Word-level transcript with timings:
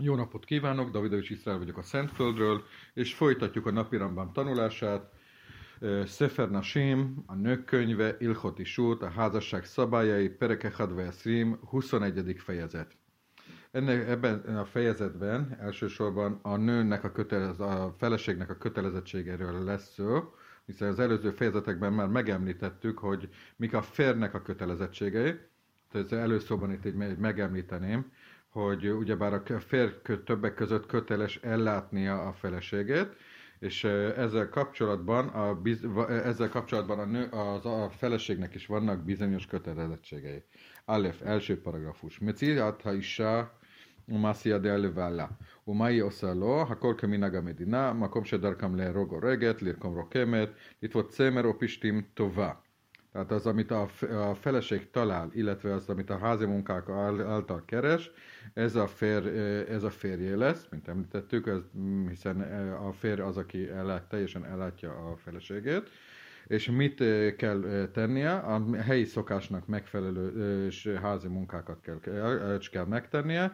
Jó 0.00 0.14
napot 0.14 0.44
kívánok, 0.44 0.90
Davidovics 0.90 1.30
Iszrael 1.30 1.58
vagyok 1.58 1.76
a 1.76 1.82
Szentföldről, 1.82 2.62
és 2.94 3.14
folytatjuk 3.14 3.66
a 3.66 3.70
napiramban 3.70 4.32
tanulását. 4.32 5.12
Sefer 6.06 6.50
Nashim, 6.50 7.22
a 7.26 7.34
nők 7.34 7.64
könyve, 7.64 8.16
Ilchot 8.18 8.58
Isút, 8.58 9.02
a 9.02 9.08
házasság 9.10 9.64
szabályai, 9.64 10.28
Pereke 10.28 10.72
Hadveszrim, 10.76 11.58
21. 11.68 12.34
fejezet. 12.38 12.96
Ennek, 13.70 14.08
ebben 14.08 14.56
a 14.56 14.64
fejezetben 14.64 15.56
elsősorban 15.60 16.38
a 16.42 16.56
nőnek 16.56 17.04
a, 17.04 17.12
kötelez, 17.12 17.60
a 17.60 17.94
feleségnek 17.98 18.50
a 18.50 18.56
kötelezettségéről 18.56 19.64
lesz 19.64 19.92
szó, 19.92 20.34
hiszen 20.66 20.88
az 20.88 20.98
előző 20.98 21.30
fejezetekben 21.30 21.92
már 21.92 22.08
megemlítettük, 22.08 22.98
hogy 22.98 23.28
mik 23.56 23.74
a 23.74 23.82
férnek 23.82 24.34
a 24.34 24.42
kötelezettségei, 24.42 25.38
tehát 25.92 26.12
előszóban 26.12 26.72
itt 26.72 26.84
egy 26.84 27.16
megemlíteném, 27.18 28.12
hogy 28.57 28.87
ugyebár 28.87 29.33
a 29.33 29.59
férj 29.59 29.91
többek 30.25 30.53
között 30.53 30.85
köteles 30.85 31.37
ellátnia 31.37 32.21
a 32.27 32.33
feleségét, 32.33 33.15
és 33.59 33.83
ezzel 34.17 34.49
kapcsolatban 34.49 35.27
a, 35.27 35.55
biz, 35.55 35.85
ezzel 36.07 36.49
kapcsolatban 36.49 36.99
a, 36.99 37.05
nő, 37.05 37.27
az, 37.29 37.65
a 37.65 37.89
feleségnek 37.89 38.55
is 38.55 38.65
vannak 38.65 39.03
bizonyos 39.03 39.45
kötelezettségei. 39.45 40.43
Aleph, 40.85 41.27
első 41.27 41.61
paragrafus. 41.61 42.19
Mecirat 42.19 42.81
ha 42.81 42.93
isá 42.93 43.51
ומעשייה 44.07 44.57
דעה 44.57 44.77
לבעלה. 44.77 45.27
ומה 45.67 45.87
היא 45.87 46.01
עושה 46.01 46.33
לו? 46.33 46.61
הכל 46.61 46.93
כמנהג 46.97 47.35
המדינה, 47.35 47.93
מקום 47.93 48.25
שדרכם 48.25 48.75
להרוג 48.75 49.13
הורגת, 49.13 49.61
לרקום 49.61 49.95
רוקמת, 49.95 50.49
לטוות 50.81 51.09
צמר 51.09 51.45
או 51.45 51.59
פשתים 51.59 52.01
טובה. 52.13 52.51
Tehát 53.12 53.30
az, 53.30 53.46
amit 53.46 53.70
a, 53.70 53.88
a 54.30 54.34
feleség 54.34 54.90
talál, 54.90 55.30
illetve 55.32 55.72
az, 55.72 55.88
amit 55.88 56.10
a 56.10 56.18
házi 56.18 56.44
munkák 56.44 56.88
által 56.88 57.62
keres, 57.64 58.10
ez 58.54 58.74
a, 58.74 58.86
fér, 58.86 59.26
ez 59.68 59.82
a 59.82 59.90
férjé 59.90 60.32
lesz, 60.32 60.66
mint 60.70 60.88
említettük, 60.88 61.46
ez, 61.46 61.60
hiszen 62.08 62.40
a 62.72 62.92
férj 62.92 63.20
az, 63.20 63.36
aki 63.36 63.68
ellát, 63.68 64.08
teljesen 64.08 64.44
ellátja 64.44 64.90
a 64.90 65.16
feleségét. 65.16 65.90
És 66.46 66.70
mit 66.70 67.04
kell 67.36 67.88
tennie? 67.92 68.32
A 68.32 68.76
helyi 68.76 69.04
szokásnak 69.04 69.66
megfelelő 69.66 70.66
és 70.66 70.86
házi 71.02 71.28
munkákat 71.28 71.80
kell, 71.80 72.58
kell 72.70 72.84
megtennie. 72.84 73.52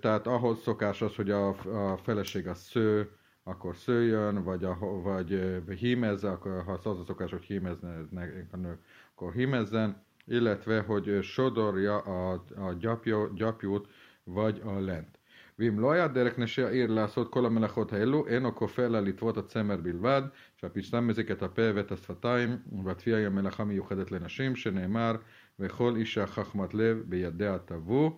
Tehát 0.00 0.26
ahhoz 0.26 0.62
szokás 0.62 1.02
az, 1.02 1.14
hogy 1.14 1.30
a, 1.30 1.48
a 1.92 1.96
feleség 1.96 2.46
a 2.46 2.54
sző, 2.54 3.10
akkor 3.45 3.75
szőjön, 3.75 4.43
vagy, 4.43 4.63
a, 4.63 4.77
vagy 5.01 5.79
hímezze, 5.79 6.31
akkor 6.31 6.63
ha 6.63 6.71
az 6.71 6.99
a 6.99 7.03
szokás, 7.03 7.31
hogy 7.31 7.43
hímeznek 7.43 8.47
a 8.51 8.57
nő, 8.57 8.77
akkor 9.13 9.33
hímezzen, 9.33 10.03
illetve, 10.25 10.81
hogy 10.81 11.23
sodorja 11.23 11.97
a, 11.97 12.43
a 12.55 12.73
gyapjó, 12.79 13.27
gyapjút, 13.33 13.87
vagy 14.23 14.61
a 14.65 14.79
lent. 14.79 15.19
ואם 15.59 15.79
לא 15.79 15.91
היה 15.91 16.07
דרך 16.07 16.39
נשי 16.39 16.63
העיר 16.63 16.91
לעשות 16.91 17.31
כל 17.31 17.45
המלאכות 17.45 17.93
האלו, 17.93 18.27
אינו 18.27 18.55
כופר 18.55 18.87
לה 18.87 19.01
לטוות 19.01 19.37
הצמר 19.37 19.77
בלבד, 19.77 20.21
שהפשטן 20.55 20.99
מזיק 20.99 21.31
את 21.31 21.43
הפה 21.43 21.61
ואת 21.75 21.91
השפתיים, 21.91 22.57
והתפייה 22.85 23.17
היא 23.17 23.25
המלאכה 23.25 23.63
מיוחדת 23.63 24.11
לנשים, 24.11 24.55
שנאמר, 24.55 25.15
וכל 25.59 25.95
אישה 25.95 26.27
חכמת 26.27 26.73
לב 26.73 27.03
בידיה 27.07 27.57
תבוא. 27.65 28.11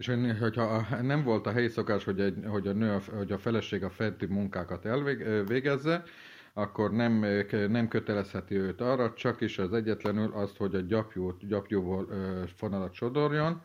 És 0.00 0.12
hogyha 0.40 0.86
nem 1.02 1.22
volt 1.22 1.46
a 1.46 1.50
helyi 1.50 1.68
szokás, 1.68 2.04
hogy, 2.04 2.20
egy, 2.20 2.36
hogy, 2.46 2.66
a 2.66 2.72
nő, 2.72 2.98
hogy 3.16 3.32
a 3.32 3.38
feleség 3.38 3.84
a 3.84 3.90
fenti 3.90 4.26
munkákat 4.26 4.84
elvégezze, 4.84 6.02
akkor 6.52 6.92
nem, 6.92 7.24
nem 7.68 7.88
kötelezheti 7.88 8.54
őt 8.54 8.80
arra, 8.80 9.12
csak 9.12 9.40
is 9.40 9.58
az 9.58 9.72
egyetlenül 9.72 10.32
azt, 10.32 10.56
hogy 10.56 10.74
a 10.74 10.80
gyapjút, 10.80 11.46
gyapjúból 11.46 12.08
fonalat 12.56 12.92
sodorjon, 12.92 13.62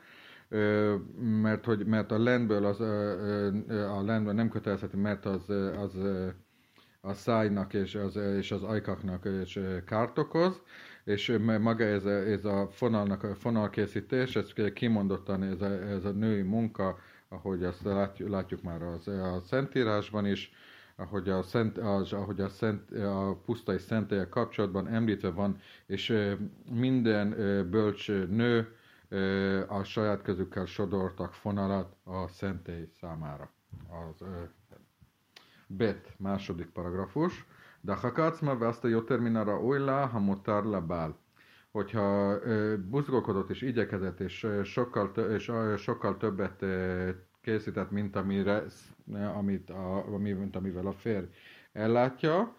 mert, 1.42 1.66
hogy, 1.66 1.86
mert 1.86 2.12
a 2.12 2.24
lendből 2.24 2.66
az, 2.66 2.80
a 3.70 4.04
lendből 4.06 4.34
nem 4.34 4.50
kötelezheti, 4.50 4.98
mert 4.98 5.26
az, 5.26 5.50
az 5.78 5.98
a 7.02 7.14
szájnak 7.14 7.74
és 7.74 7.96
az, 7.96 8.16
és 8.16 8.52
az 8.52 8.64
ajkaknak 8.64 9.28
és 9.42 9.60
kárt 9.86 10.18
okoz, 10.18 10.62
és 11.06 11.38
maga 11.60 11.84
ez 11.84 12.06
a, 12.06 12.10
ez 12.10 12.46
a 12.46 12.68
fonalnak 12.72 13.24
a 13.24 13.36
fonalkészítés, 13.36 14.36
ez 14.36 14.54
kimondottan 14.74 15.44
ez 15.44 15.62
a, 15.62 15.66
ez 15.72 16.06
a 16.06 16.12
női 16.12 16.42
munka, 16.42 16.98
ahogy 17.30 17.64
azt 17.64 17.84
látjuk, 17.84 18.30
látjuk 18.30 18.62
már 18.62 18.82
az, 18.82 19.08
a 19.08 19.42
Szentírásban 19.46 20.26
is, 20.26 20.52
ahogy 20.96 21.30
a, 21.30 21.42
szent, 21.44 21.78
az, 21.78 22.14
ahogy 22.14 22.42
a, 22.42 22.50
szent, 22.50 22.92
a 22.92 23.42
pusztai 23.46 23.78
szentélyek 23.78 24.30
kapcsolatban 24.30 24.88
említve 24.88 25.30
van, 25.30 25.60
és 25.86 26.30
minden 26.72 27.30
bölcs 27.70 28.08
nő 28.12 28.76
a 29.68 29.84
saját 29.84 30.22
közükkel 30.22 30.66
sodortak 30.66 31.34
fonalat 31.34 31.96
a 32.04 32.28
szentély 32.28 32.88
számára. 33.00 33.50
Az 33.90 34.26
Bet, 35.68 36.14
második 36.18 36.68
paragrafus. 36.68 37.46
Dachakacma 37.86 38.58
veszte 38.58 38.88
joterminara 38.88 39.60
olyla, 39.60 40.06
ha 40.06 40.20
mutár 40.20 40.64
lebál. 40.64 41.18
Hogyha 41.72 42.38
buzgókodott 42.90 43.50
és 43.50 43.62
igyekezett, 43.62 44.20
és 44.20 44.48
sokkal, 44.64 45.12
tö- 45.12 45.32
és 45.32 45.52
sokkal 45.78 46.18
többet 46.18 46.66
készített, 47.42 47.92
mint, 47.92 48.16
amire, 48.16 48.64
amit 49.36 49.70
a, 49.70 50.06
mint 50.18 50.56
amivel 50.56 50.88
a 50.88 50.92
férj 50.94 51.26
ellátja, 51.74 52.56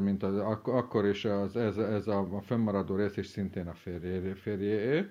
mint 0.00 0.22
az, 0.22 0.38
ak- 0.38 0.68
akkor 0.68 1.06
is 1.06 1.24
az, 1.24 1.56
ez, 1.56 1.76
ez 1.76 2.06
a, 2.06 2.36
a 2.36 2.40
fennmaradó 2.40 2.96
rész 2.96 3.16
is 3.16 3.26
szintén 3.26 3.66
a 3.68 3.74
férjé, 3.74 4.32
férjéé. 4.32 5.06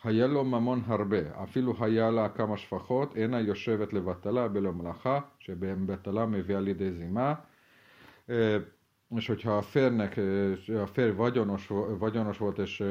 Ha 0.00 0.10
jelom 0.10 0.52
a 0.52 0.58
mon 0.58 0.82
harbe, 0.82 1.34
a 1.38 1.46
filu 1.46 1.72
hajjala 1.72 2.24
a 2.24 2.32
kamas 2.32 2.64
fachot, 2.64 3.14
én 3.14 3.32
a 3.32 3.38
jösövet 3.38 3.92
levatala, 3.92 4.48
belom 4.48 4.82
laha, 4.82 5.32
se 5.38 5.54
beembetala, 5.54 6.26
mivel 6.26 6.66
idézima 6.66 7.44
és 9.15 9.27
hogyha 9.27 9.57
a 9.57 9.61
férnek, 9.61 10.17
a 10.83 10.85
fér 10.85 11.15
vagyonos, 11.15 11.67
vagyonos 11.97 12.37
volt, 12.37 12.57
és, 12.57 12.83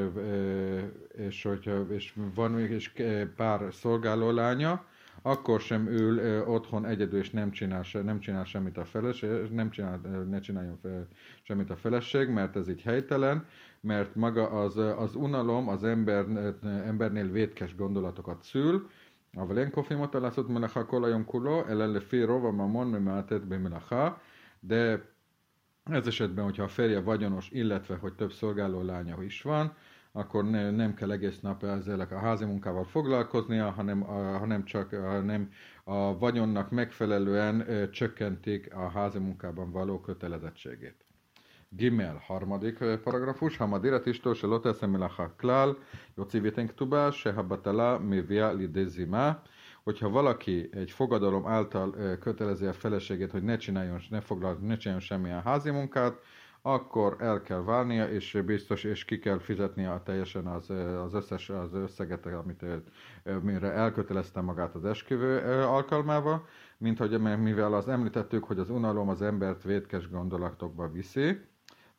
és, 1.17 1.43
hogyha, 1.43 1.85
és 1.89 2.13
van 2.35 2.51
még 2.51 2.71
is 2.71 2.93
pár 3.35 3.73
szolgáló 3.73 4.31
lánya, 4.31 4.85
akkor 5.21 5.61
sem 5.61 5.87
ül 5.87 6.43
otthon 6.47 6.85
egyedül, 6.85 7.19
és 7.19 7.29
nem 7.29 7.51
csinál, 7.51 7.83
nem 8.03 8.19
csinál 8.19 8.43
semmit 8.43 8.77
a 8.77 8.85
feleség, 8.85 9.29
nem 9.51 9.69
csinál, 9.69 9.97
ne 10.29 10.39
csináljon 10.39 10.77
fel, 10.81 11.07
semmit 11.41 11.69
a 11.69 11.75
feleség, 11.75 12.29
mert 12.29 12.55
ez 12.55 12.69
így 12.69 12.81
helytelen, 12.81 13.45
mert 13.79 14.15
maga 14.15 14.49
az, 14.49 14.77
az 14.77 15.15
unalom 15.15 15.67
az 15.67 15.83
ember, 15.83 16.25
embernél 16.85 17.31
vétkes 17.31 17.75
gondolatokat 17.75 18.43
szül, 18.43 18.87
אבל 19.37 19.57
אין 19.57 19.69
כופים 19.71 19.99
אותה 19.99 20.19
לעשות 20.19 20.49
מלאכה 20.49 20.83
כל 20.83 21.05
היום 21.05 21.23
כולו, 21.23 21.63
אלא 21.69 21.85
לפי 21.85 22.23
רוב 22.23 22.45
הממון 22.45 22.91
ממעטת 22.91 23.41
במלאכה, 23.41 24.09
de 24.63 24.97
ez 25.90 26.06
esetben, 26.06 26.44
hogyha 26.44 26.62
a 26.62 26.68
férje 26.68 27.00
vagyonos, 27.00 27.48
illetve 27.50 27.96
hogy 27.96 28.12
több 28.12 28.32
szolgáló 28.32 28.82
lánya 28.82 29.22
is 29.22 29.42
van, 29.42 29.74
akkor 30.12 30.44
ne, 30.44 30.70
nem 30.70 30.94
kell 30.94 31.10
egész 31.10 31.40
nap 31.40 31.64
ezzel 31.64 32.00
a 32.00 32.18
házi 32.18 32.44
munkával 32.44 32.84
foglalkoznia, 32.84 33.70
hanem, 33.70 34.10
a, 34.10 34.38
hanem 34.38 34.64
csak 34.64 34.90
hanem 34.90 35.50
a 35.84 36.18
vagyonnak 36.18 36.70
megfelelően 36.70 37.70
ö, 37.70 37.90
csökkentik 37.90 38.74
a 38.74 38.88
házi 38.88 39.18
munkában 39.18 39.70
való 39.70 40.00
kötelezettségét. 40.00 41.04
Gimel, 41.68 42.22
harmadik 42.26 42.78
paragrafus, 43.02 43.56
Hamadirat 43.56 44.06
istól 44.06 44.34
se 44.34 44.46
loteszem 44.46 45.10
klál, 45.36 45.76
jocivétenk 46.16 46.74
tubá, 46.74 47.10
se 47.10 47.32
habatala, 47.32 47.98
mivia 47.98 48.52
lidezimá, 48.52 49.42
hogyha 49.85 50.09
valaki 50.09 50.69
egy 50.71 50.91
fogadalom 50.91 51.47
által 51.47 52.17
kötelezi 52.19 52.65
a 52.65 52.73
feleségét, 52.73 53.31
hogy 53.31 53.43
ne 53.43 53.57
csináljon, 53.57 54.01
ne 54.09 54.21
foglaljon, 54.21 54.61
ne 54.63 54.77
csináljon 54.77 55.05
semmilyen 55.05 55.41
házi 55.41 55.69
munkát, 55.69 56.19
akkor 56.61 57.15
el 57.19 57.41
kell 57.41 57.63
válnia, 57.63 58.09
és 58.09 58.41
biztos, 58.45 58.83
és 58.83 59.05
ki 59.05 59.19
kell 59.19 59.39
fizetnie 59.39 60.01
teljesen 60.05 60.47
az, 60.47 60.69
az 61.03 61.13
összes 61.13 61.49
az 61.49 61.73
összeget, 61.73 62.25
amit, 62.25 62.65
mire 63.41 63.71
elkötelezte 63.71 64.41
magát 64.41 64.75
az 64.75 64.85
esküvő 64.85 65.37
alkalmával, 65.63 66.47
mint 66.77 66.97
hogy 66.97 67.19
mivel 67.19 67.73
az 67.73 67.87
említettük, 67.87 68.43
hogy 68.43 68.59
az 68.59 68.69
unalom 68.69 69.09
az 69.09 69.21
embert 69.21 69.63
vétkes 69.63 70.09
gondolatokba 70.09 70.87
viszi, 70.87 71.49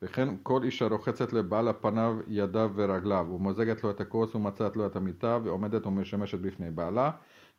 וכן 0.02 0.28
כל 0.42 0.62
אישה 0.62 0.86
רוחצת 0.86 1.32
לבעל 1.32 1.72
פניו, 1.80 2.16
ידיו 2.28 2.70
ורגליו, 2.74 3.26
ומוזגת 3.30 3.84
לו 3.84 3.90
את 3.90 4.00
הכוס 4.00 4.34
ומצאת 4.34 4.76
לו 4.76 4.86
את 4.86 4.96
המיטה, 4.96 5.38
ועומדת 5.44 5.86
ומשמשת 5.86 6.40
בפני 6.40 6.70
בעלה, 6.70 7.10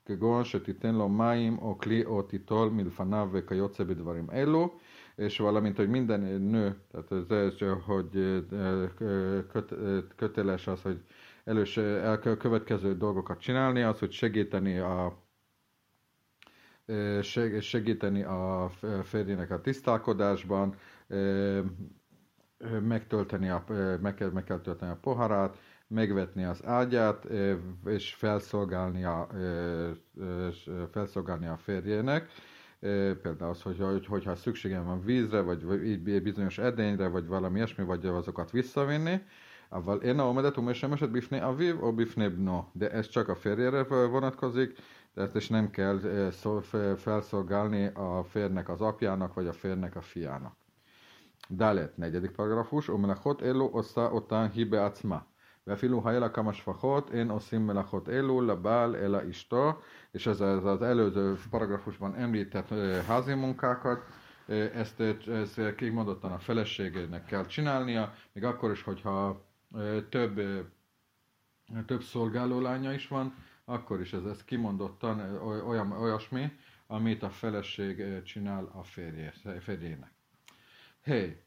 כגון 0.08 0.44
שתיתן 0.44 0.96
לו 0.96 1.10
מים 1.10 1.58
או 1.58 1.78
כלי 1.78 2.06
או 2.06 2.22
תיטול 2.22 2.70
מלפניו 2.70 3.30
וכיוצא 3.32 3.84
בדברים 3.84 4.30
אלו, 4.34 4.78
és 5.18 5.38
valamint, 5.40 5.78
hogy 5.78 5.90
minden 5.90 6.20
nő, 6.42 6.76
tehát 6.92 7.32
ez, 7.32 7.58
hogy 7.86 8.44
köt, 9.52 9.74
köteles 10.16 10.68
az, 10.68 10.82
hogy 10.82 11.04
elős 11.44 11.78
elkövetkező 11.78 12.98
dolgokat 12.98 13.40
csinálni, 13.40 13.82
az, 13.82 14.00
hogy 14.00 14.12
segíteni 14.12 14.78
a 14.78 15.22
segíteni 17.60 18.24
a 18.24 18.72
férjének 19.04 19.52
a 19.52 19.62
tisztálkodásban, 19.62 20.76
megtölteni 22.82 23.50
a, 23.50 23.64
meg, 24.02 24.14
kell, 24.14 24.30
meg 24.30 24.44
kell 24.44 24.60
tölteni 24.60 24.92
a 24.92 24.98
poharát, 25.02 25.58
megvetni 25.88 26.44
az 26.44 26.66
ágyát, 26.66 27.28
és 27.86 28.14
felszolgálni 28.14 29.04
a, 29.04 29.28
és 30.50 30.70
felszolgálni 30.92 31.48
a 31.48 31.58
férjének, 31.58 32.30
például 33.22 33.50
az, 33.50 33.62
hogy, 33.62 33.80
hogy, 33.80 34.06
hogyha 34.06 34.36
szükségem 34.36 34.86
van 34.86 35.02
vízre, 35.02 35.42
vagy 35.42 36.00
bizonyos 36.22 36.58
edényre, 36.58 37.08
vagy 37.08 37.28
valami 37.28 37.56
ilyesmi, 37.56 37.84
vagy 37.84 38.06
azokat 38.06 38.52
visszavinni, 38.52 39.22
אבל 39.74 40.00
אין 40.02 40.20
העומדת 40.20 40.58
ומשמשת 40.58 41.10
בפני 41.10 41.44
אביו 41.44 41.80
או 41.80 41.92
בפני 41.92 42.30
בנו. 42.30 42.64
De 42.76 42.92
ez 42.92 43.08
csak 43.08 43.30
a 43.30 43.36
férjére 43.36 43.84
vonatkozik, 43.84 44.76
de 45.14 45.22
ezt 45.22 45.36
is 45.36 45.50
nem 45.50 45.70
kell 45.70 46.00
felszolgálni 46.98 47.86
a 47.94 48.24
férnek 48.24 48.70
az 48.70 48.82
apjának, 48.82 49.34
vagy 49.34 49.48
a 49.48 49.54
férnek 49.54 49.96
a 49.96 50.02
fiának. 50.02 50.56
Dalet, 51.50 51.98
negyedik 51.98 52.32
paragrafus, 52.32 52.90
ומלאכות 52.90 53.42
אלו 53.44 53.66
עושה 53.66 54.06
אותן 54.06 54.48
היא 54.54 54.66
בעצמה. 54.66 55.18
ואפילו 55.68 56.02
היה 56.06 56.20
לה 56.20 56.30
כמה 56.30 56.54
שפחות, 56.54 57.12
אין 57.14 57.30
עושים 57.30 57.68
מלאכות 57.68 58.10
אלו 58.10 58.42
לבעל 58.42 58.96
אלא 58.96 59.20
אשתו, 59.30 59.82
és 60.14 60.28
ez 60.28 60.42
az, 60.42 60.66
az 60.66 60.82
előző 60.82 61.36
paragrafusban 61.50 62.16
említett 62.16 62.70
házi 63.08 63.34
munkákat, 63.34 64.06
ezt, 64.74 65.00
ezt 65.28 65.76
kimondottan 65.76 66.32
a 66.32 66.40
feleségének 66.40 67.26
kell 67.26 67.46
csinálnia, 67.46 68.14
még 68.34 68.44
akkor 68.44 68.72
is, 68.72 68.84
hogyha 68.84 69.46
több, 70.10 70.42
több 71.86 72.02
szolgálólánya 72.02 72.94
is 72.94 73.08
van, 73.08 73.36
akkor 73.66 74.02
is 74.02 74.14
ez, 74.14 74.24
ez 74.24 74.44
kimondottan 74.44 75.38
olyan, 75.68 75.92
olyasmi, 75.92 76.52
amit 76.88 77.24
a 77.24 77.30
feleség 77.30 78.24
csinál 78.24 78.70
a 78.74 78.84
férje, 78.84 79.34
férjének. 79.60 80.12
Hey, 81.02 81.42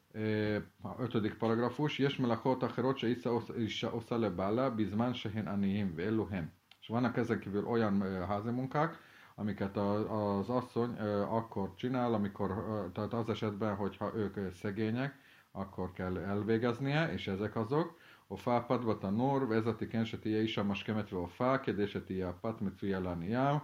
ötödik 0.99 1.33
paragrafus, 1.39 1.99
יש 1.99 2.19
מלאכות 2.19 2.63
אחרות 2.63 2.97
שאישה 2.97 3.87
עושה 3.87 4.17
לבעלה 4.17 4.69
בזמן 4.69 5.13
שהן 5.13 5.47
עניים 5.47 5.93
ואלו 5.95 6.27
הם. 6.31 6.47
És 6.81 6.87
vannak 6.87 7.17
ezen 7.17 7.39
kívül 7.39 7.65
olyan 7.65 8.25
házi 8.27 8.49
munkák, 8.49 8.97
amiket 9.35 9.77
az 9.77 10.49
asszony 10.49 10.97
akkor 11.29 11.73
csinál, 11.75 12.13
amikor, 12.13 12.49
tehát 12.93 13.13
az 13.13 13.29
esetben, 13.29 13.75
hogyha 13.75 14.11
ők 14.15 14.53
szegények, 14.53 15.15
akkor 15.51 15.91
kell 15.93 16.17
elvégeznie, 16.17 17.11
és 17.13 17.27
ezek 17.27 17.55
azok, 17.55 17.97
הופעה 18.27 18.61
פת 18.61 18.83
בתנור, 18.83 19.39
ועזרתי 19.49 19.87
כן 19.87 20.05
שתהיה 20.05 20.41
אישה 20.41 20.63
משכמת 20.63 21.13
והופעה, 21.13 21.57
כדי 21.57 21.87
שתהיה 21.87 22.29
הפת 22.29 22.61
מצויה 22.61 22.99
לנייר. 22.99 23.55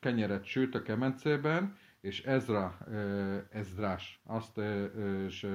Kenyeret 0.00 0.44
sült 0.44 0.74
a 0.74 0.82
kemencében, 0.82 1.76
és 2.01 2.23
Ezra, 2.23 2.77
Ezrás 3.51 4.21
azt, 4.25 4.57
és 5.25 5.47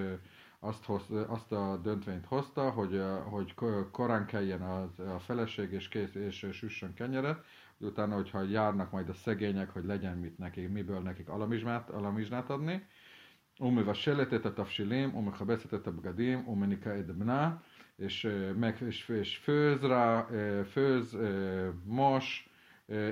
azt, 0.59 0.85
hoz, 0.85 1.11
azt 1.27 1.53
a 1.53 1.81
döntvényt 1.83 2.27
hozta, 2.27 2.71
hogy, 2.71 3.03
hogy 3.25 3.55
korán 3.91 4.27
keljen 4.27 4.63
a, 4.63 4.91
a 5.15 5.19
feleség, 5.19 5.73
és, 5.73 5.89
kész, 5.89 6.15
és 6.15 6.47
süssön 6.53 6.95
kenyeret, 6.95 7.45
hogy 7.79 7.87
utána, 7.87 8.15
hogyha 8.15 8.43
járnak 8.43 8.91
majd 8.91 9.09
a 9.09 9.15
szegények, 9.15 9.71
hogy 9.71 9.85
legyen 9.85 10.19
mit 10.19 10.39
nekik, 10.39 10.69
miből 10.69 11.01
nekik 11.01 11.29
alamizsmát, 11.29 11.91
alamizsnát 11.91 12.51
adni. 12.51 12.87
Ummiva 13.59 13.95
seletet 13.95 14.45
a 14.45 14.53
tafsilim, 14.53 15.17
ummiha 15.17 15.45
beszetet 15.45 15.87
a 15.87 15.93
bgadim, 15.93 16.49
umminika 16.49 16.91
edbna, 16.91 17.63
és, 17.97 18.29
meg, 18.57 18.81
és, 18.81 19.09
és 19.09 19.37
főz 19.37 19.81
rá, 19.81 20.27
főz, 20.71 21.17
mos, 21.85 22.51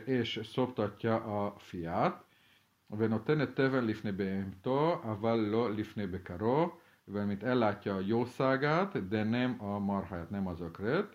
és 0.04 0.40
szoptatja 0.42 1.44
a 1.44 1.54
fiát 1.58 2.24
ונותנת 2.91 3.55
תבן 3.55 3.85
לפני 3.85 4.11
בהמתו, 4.11 5.01
אבל 5.03 5.35
לא 5.35 5.71
לפני 5.71 6.07
בקרו, 6.07 6.77
ואמית 7.07 7.43
ellátja 7.43 7.95
a 7.95 7.99
jószágát, 7.99 9.09
de 9.09 9.23
nem 9.23 9.57
a 9.59 9.79
marháját, 9.79 10.31
nem 10.31 10.47
az 10.47 10.61
ökrét. 10.61 11.05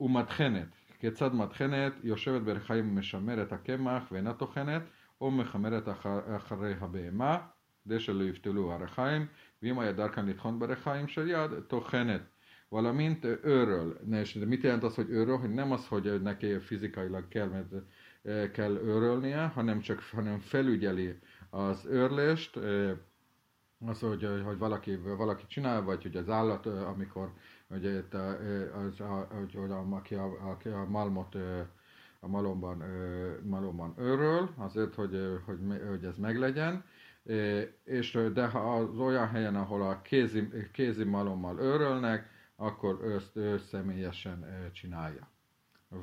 ומטחנת, 0.00 0.68
כיצד 0.98 1.34
מטחנת? 1.34 1.92
יושבת 2.02 2.42
ברחיים 2.42 2.88
ומשמרת 2.88 3.52
הקמח 3.52 4.02
ואינה 4.12 4.34
טוחנת, 4.34 4.82
או 5.20 5.30
מחמרת 5.30 5.88
אחרי 6.36 6.74
הבהמה. 6.80 7.38
כדי 7.84 8.00
שלא 8.00 8.24
יפתלו 8.24 8.72
הרחיים, 8.72 9.26
ואם 9.62 9.78
היה 9.78 9.92
דרכן 9.92 10.26
לטחון 10.26 10.58
ברחיים 10.58 11.08
של 11.08 11.28
יד, 11.28 11.50
טוחנת. 11.66 12.22
Valamint 12.70 13.24
őről. 13.24 13.98
És 14.12 14.34
mit 14.34 14.62
jelent 14.62 14.82
az, 14.82 14.94
hogy 14.94 15.10
őről? 15.10 15.36
Hogy 15.36 15.50
nem 15.50 15.72
az, 15.72 15.86
hogy 15.86 16.22
neki 16.22 16.58
fizikailag 16.58 17.28
kell, 17.28 17.48
mert 17.48 17.72
kell 18.51 18.71
őrölnie, 18.71 19.45
hanem 19.45 19.79
csak 19.79 19.99
hanem 20.11 20.39
felügyeli 20.39 21.19
az 21.49 21.85
őrlést, 21.85 22.59
az, 23.85 23.99
hogy, 23.99 24.41
hogy 24.45 24.57
valaki, 24.57 24.95
valaki 24.95 25.43
csinál, 25.47 25.81
vagy 25.83 26.01
hogy 26.03 26.15
az 26.15 26.29
állat, 26.29 26.65
amikor 26.65 27.33
hogy 27.67 27.83
itt, 27.83 28.13
az, 28.13 28.97
hogy, 29.29 29.53
hogy 29.53 29.71
a, 29.71 29.95
aki, 29.95 30.15
a, 30.15 30.49
aki 30.49 30.69
a 30.69 30.85
malmot 30.89 31.35
a 32.19 32.27
malomban, 32.27 32.83
malomban 33.43 33.93
őröl, 33.97 34.49
azért, 34.57 34.95
hogy, 34.95 35.41
hogy, 35.45 35.59
hogy 35.89 36.03
ez 36.03 36.17
meglegyen, 36.17 36.83
és 37.83 38.19
de 38.33 38.47
ha 38.47 38.75
az 38.75 38.97
olyan 38.97 39.27
helyen, 39.27 39.55
ahol 39.55 39.81
a 39.81 40.01
kézi, 40.01 40.47
kézi 40.71 41.03
malommal 41.03 41.59
őrölnek, 41.59 42.29
akkor 42.55 42.99
őt, 43.03 43.31
ő 43.33 43.57
személyesen 43.57 44.69
csinálja. 44.73 45.32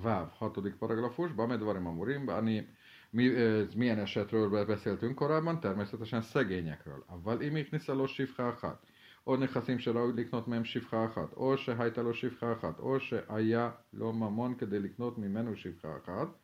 Váv, 0.03 0.31
hatodik 0.37 0.75
paragrafus, 0.75 1.33
Bamedvarim 1.33 1.87
Amurim, 1.87 2.29
Ani, 2.29 2.69
mi, 3.11 3.29
milyen 3.77 3.99
esetről 3.99 4.67
beszéltünk 4.67 5.15
korábban? 5.15 5.61
Természetesen 5.61 6.23
szegényekről. 6.23 7.05
Avval 7.07 7.41
imik 7.41 7.71
niszalos 7.71 8.13
sivhákat. 8.13 8.83
Or 9.25 9.39
nechaszim 9.39 9.79
se 9.79 9.91
raúj 9.91 10.13
liknot 10.13 10.47
mem 10.47 10.65
sivhákat. 10.65 11.33
Or 11.35 11.59
se 11.59 11.75
hajtalos 11.75 12.17
sivhákat. 12.17 12.79
Or 12.81 13.01
se 13.01 13.25
ajá 13.27 13.85
loma 13.91 14.29
mon 14.29 14.57
kede 14.57 14.81
mi 15.15 15.27
menu 15.27 15.55
sivhákat. 15.55 16.37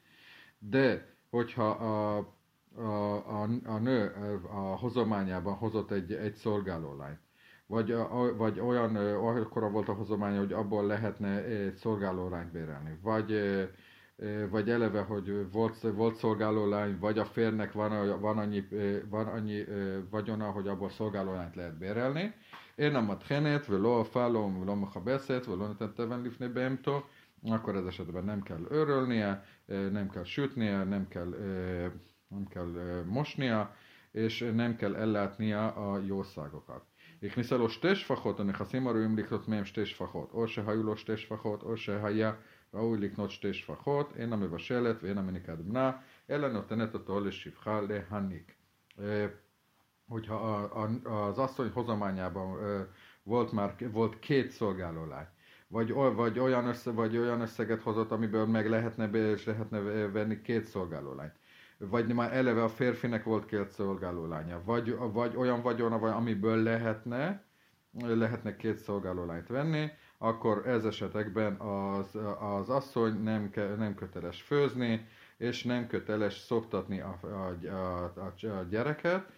De, 0.58 1.14
hogyha 1.31 1.70
a, 1.70 2.16
a, 2.75 3.43
a, 3.43 3.48
a 3.64 3.78
nő 3.78 4.12
a 4.43 4.76
hozományában 4.76 5.54
hozott 5.54 5.90
egy, 5.90 6.12
egy 6.12 6.34
szolgálólányt, 6.34 7.20
vagy, 7.67 7.95
vagy 8.37 8.61
olyan 8.61 8.97
akkora 8.97 9.71
volt 9.71 9.89
a 9.89 9.93
hozománya, 9.93 10.39
hogy 10.39 10.53
abból 10.53 10.87
lehetne 10.87 11.45
egy 11.45 11.77
szolgálólányt 11.77 12.53
bérelni, 12.53 12.99
vagy, 13.03 13.41
vagy 14.51 14.71
eleve, 14.71 15.01
hogy 15.01 15.51
volt, 15.53 15.81
volt 15.81 16.15
szolgálólány, 16.15 16.99
vagy 16.99 17.19
a 17.19 17.25
férnek 17.25 17.73
van, 17.73 18.21
van, 18.21 18.39
annyi, 18.39 18.65
van 19.11 19.27
annyi 19.27 19.65
vagyona, 20.11 20.51
hogy 20.51 20.69
abból 20.69 20.91
szolgálólányt 20.91 21.55
lehet 21.55 21.79
bérelni. 21.79 22.35
Én 22.75 22.93
nem 22.93 23.11
a 23.11 23.17
tchenet, 23.17 23.67
vagy 23.67 23.81
lo 23.81 24.01
a 24.01 25.01
beszélt, 25.05 25.45
vagy 25.45 25.59
lo 25.59 25.75
tetten 25.75 26.21
lifni 26.23 26.47
beemtó, 26.47 27.05
akkor 27.43 27.77
ez 27.77 27.85
esetben 27.85 28.25
nem 28.25 28.43
kell 28.43 28.67
őrölnie, 28.71 29.45
nem 29.67 30.11
kell 30.11 30.25
sütnie, 30.25 30.85
nem 30.85 31.09
kell 31.09 31.35
nem 32.29 32.47
kell 32.47 33.03
mosnia, 33.06 33.75
és 34.11 34.51
nem 34.55 34.77
kell 34.77 34.94
ellátnia 34.96 35.73
a 35.73 35.99
jószágokat. 35.99 36.85
הכניסה 37.23 37.57
לו 37.57 37.69
שתי 37.69 37.95
שפחות, 37.95 38.40
הנכסים 38.40 38.88
הראויים 38.88 39.18
לקנות 39.18 39.47
מהם 39.47 39.66
שתי 39.66 39.85
שפחות, 39.85 40.31
או 40.31 40.47
שהיו 40.47 40.83
לו 40.83 40.97
שתי 40.97 41.18
שפחות, 41.18 41.64
או 41.64 41.78
שהיה 41.78 42.33
ראוי 42.73 43.00
לקנות 43.00 43.31
שתי 43.31 43.54
שפחות, 43.54 44.14
אין 44.16 44.33
המבשלת 44.33 45.04
ואין 45.04 45.18
המניקת 45.18 45.57
בנה, 45.57 45.92
אלא 46.30 46.47
נותנת 46.47 46.94
אותו 46.94 47.19
לשפחה 47.19 47.81
להניק. 47.81 48.56
Hogyha 50.11 50.35
a, 50.35 50.83
a, 50.83 51.28
az 51.28 51.40
asszony 51.40 51.69
hozományában 51.69 52.57
volt 53.23 53.52
már 53.52 53.76
volt 53.92 54.19
két 54.19 54.52
szolgálólány, 54.52 55.26
vagy, 55.68 55.94
vagy, 55.94 56.40
olyan 56.40 56.68
össze, 56.68 56.92
vagy 56.92 57.18
olyan 57.18 57.42
összeget 57.42 57.81
hozott, 57.81 58.11
amiből 58.11 58.45
meg 58.45 58.69
lehetne, 58.69 59.31
és 59.33 59.45
lehetne 59.45 59.80
venni 60.07 60.42
két 60.42 60.66
szolgálólányt 60.66 61.33
vagy 61.79 62.15
már 62.15 62.33
eleve 62.33 62.63
a 62.63 62.69
férfinek 62.69 63.25
volt 63.25 63.47
két 63.47 63.71
szolgáló 63.71 64.27
lánya, 64.27 64.63
vagy, 64.65 64.97
vagy 64.99 65.37
olyan 65.37 65.63
vagyona, 65.63 65.99
vagy 65.99 66.13
amiből 66.13 66.63
lehetne, 66.63 67.45
lehetne 68.01 68.56
két 68.56 68.77
szolgáló 68.77 69.25
lányt 69.25 69.49
venni, 69.49 69.91
akkor 70.19 70.67
ez 70.67 70.85
esetekben 70.85 71.55
az, 71.55 72.19
az 72.39 72.69
asszony 72.69 73.23
nem, 73.23 73.51
nem 73.55 73.95
köteles 73.95 74.43
főzni, 74.43 75.06
és 75.37 75.65
nem 75.65 75.87
köteles 75.87 76.39
szoktatni 76.39 77.01
a, 77.01 77.19
a, 77.23 77.67
a, 77.69 78.05
a, 78.47 78.63
gyereket, 78.71 79.33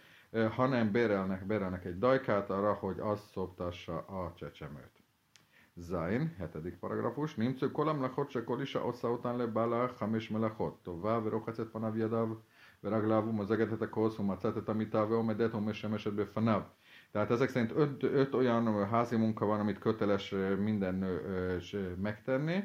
hanem 0.51 0.91
bérelnek, 0.93 1.47
bérelnek 1.47 1.85
egy 1.85 1.99
dajkát 1.99 2.51
arra, 2.51 2.73
hogy 2.73 2.99
az 2.99 3.21
szoktassa 3.33 3.97
a 3.97 4.33
csecsemőt. 4.37 4.98
זין, 5.78 6.30
hetedik 6.40 6.76
paragrafus, 6.80 7.38
נמצאו 7.38 7.74
כל 7.74 7.90
המלאכות 7.90 8.32
שכל 8.32 8.60
אישה 8.62 8.80
עושה 8.80 9.08
אותן 9.08 9.38
לבעלה 9.38 9.88
חמש 9.88 10.32
מלאכות, 10.32 10.80
טובה 10.84 11.20
ורוחצת 11.24 11.74
פניו 11.74 11.98
ידיו 11.98 12.30
ורגליו 12.84 13.24
ומוזגת 13.28 13.74
את 13.74 13.82
הכוס 13.82 14.20
ומצאת 14.20 14.58
את 14.58 14.70
המיטה 14.70 15.06
ועומדת 15.10 15.56
ומשמשת 15.56 16.14
בפניו. 16.14 16.62
Tehát 17.14 17.32
ezek 17.32 17.50
szerint 17.50 17.72
öt, 17.72 18.04
öt 18.04 18.34
olyan 18.34 18.86
házi 18.86 19.16
munka 19.18 19.46
van, 19.46 19.60
amit 19.60 19.80
köteles 19.80 20.30
minden 20.60 20.96
nő 20.96 21.62
megtenni. 22.02 22.64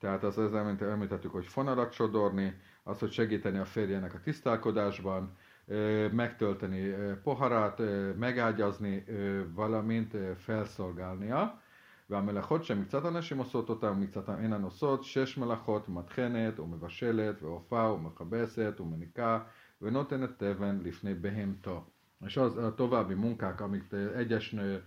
Tehát 0.00 0.24
az, 0.24 0.38
az 0.38 0.54
említettük, 0.54 1.32
hogy 1.32 1.46
fonalat 1.46 1.92
sodorni, 1.92 2.60
az, 2.82 2.98
hogy 2.98 3.12
segíteni 3.12 3.58
a 3.58 3.64
férjének 3.64 4.14
a 4.14 4.20
tisztálkodásban, 4.20 5.36
megtölteni 6.12 6.94
poharát, 7.22 7.80
megágyazni, 8.16 9.04
valamint 9.54 10.16
felszolgálnia. 10.36 11.60
והמלאכות 12.10 12.64
שמקצת 12.64 13.04
הנשים 13.04 13.38
עושות 13.38 13.68
אותן 13.68 13.86
ומקצתן 13.86 14.38
אינן 14.42 14.62
עושות, 14.62 15.04
שש 15.04 15.38
מלאכות, 15.38 15.88
מטחנת 15.88 16.60
ומבשלת 16.60 17.42
ועופה 17.42 17.90
ומכבסת 17.90 18.80
ומניקה 18.80 19.40
ונותנת 19.82 20.30
תבן 20.42 20.78
לפני 20.82 21.14
בהמתו. 21.14 21.84
És 22.26 22.36
az 22.36 22.56
a 22.56 22.74
további 22.74 23.14
munkák, 23.14 23.60
amik 23.60 23.92
egyes, 24.16 24.50
nő, 24.50 24.84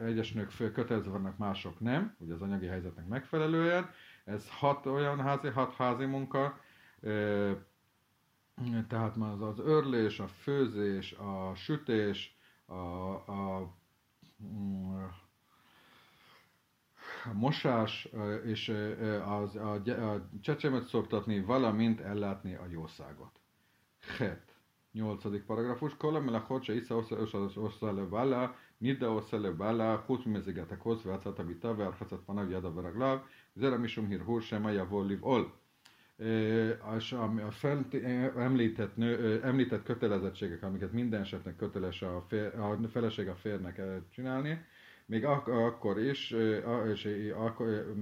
egyes 0.00 0.32
nők 0.32 0.72
kötelező 0.72 1.10
vannak, 1.10 1.38
mások 1.38 1.80
nem, 1.80 2.14
ugye 2.18 2.34
az 2.34 2.42
anyagi 2.42 2.66
helyzetnek 2.66 3.06
megfelelően. 3.06 3.90
Ez 4.24 4.48
hat 4.50 4.86
olyan 4.86 5.20
házi, 5.20 5.48
hat 5.48 5.74
házi 5.74 6.04
munka, 6.04 6.58
tehát 8.87 9.15
már 9.15 9.31
az, 9.31 9.41
az 9.41 9.59
örlés, 9.59 10.19
a 10.19 10.27
főzés, 10.27 11.11
a 11.11 11.55
sütés, 11.55 12.37
a, 12.65 12.73
a, 12.73 13.57
a 17.23 17.33
mosás 17.33 18.09
és 18.45 18.69
az, 19.25 19.55
a, 19.55 19.73
a 19.73 20.29
csecsemet 20.41 20.85
szoptatni, 20.85 21.41
valamint 21.41 21.99
ellátni 21.99 22.53
a 22.53 22.65
jószágot. 22.69 23.39
Het. 24.17 24.53
Nyolcadik 24.91 25.43
paragrafus. 25.43 25.97
Kola 25.97 26.19
melachot 26.19 26.63
se 26.63 26.75
isza 26.75 26.95
osza 27.55 27.91
le 27.91 28.01
vala, 28.01 28.55
nida 28.77 29.09
osza 29.09 29.37
le 29.37 29.51
vala, 29.51 30.03
hut 30.05 30.25
mezigatakhoz, 30.25 31.03
vácát 31.03 31.39
a 31.39 31.43
vita, 31.43 31.75
verhacát 31.75 32.19
panav, 32.19 32.49
jada 32.49 32.73
veraglav, 32.73 33.21
zera 33.53 33.77
misum 33.77 34.07
hirhur, 34.07 34.41
sema 34.41 34.69
javol 34.69 35.05
livol 35.05 35.59
és 36.97 37.11
a 37.11 37.51
fent 37.51 37.93
említett, 38.37 38.95
nő, 38.95 39.41
említett 39.43 39.83
kötelezettségek, 39.83 40.63
amiket 40.63 40.91
minden 40.91 41.21
esetnek 41.21 41.55
köteles 41.55 42.01
a, 42.01 42.25
fér, 42.27 42.55
a 42.59 42.77
feleség 42.91 43.27
a 43.27 43.35
férnek 43.35 43.81
csinálni, 44.09 44.65
még 45.05 45.25
ak- 45.25 45.47
akkor 45.47 45.99
is, 45.99 46.35
és 46.91 47.33
akkor, 47.35 47.95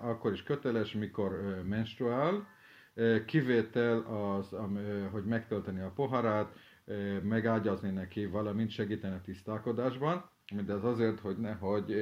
akkor 0.00 0.32
is 0.32 0.42
köteles, 0.42 0.92
mikor 0.92 1.62
menstruál, 1.68 2.46
kivétel 3.26 3.98
az, 3.98 4.56
hogy 5.10 5.24
megtölteni 5.24 5.80
a 5.80 5.92
poharát, 5.94 6.52
megágyazni 7.22 7.90
neki, 7.90 8.26
valamint 8.26 8.70
segíteni 8.70 9.14
a 9.14 9.20
tisztálkodásban, 9.24 10.30
mindez 10.54 10.84
azért, 10.84 11.20
hogy 11.20 11.36
nehogy, 11.36 11.94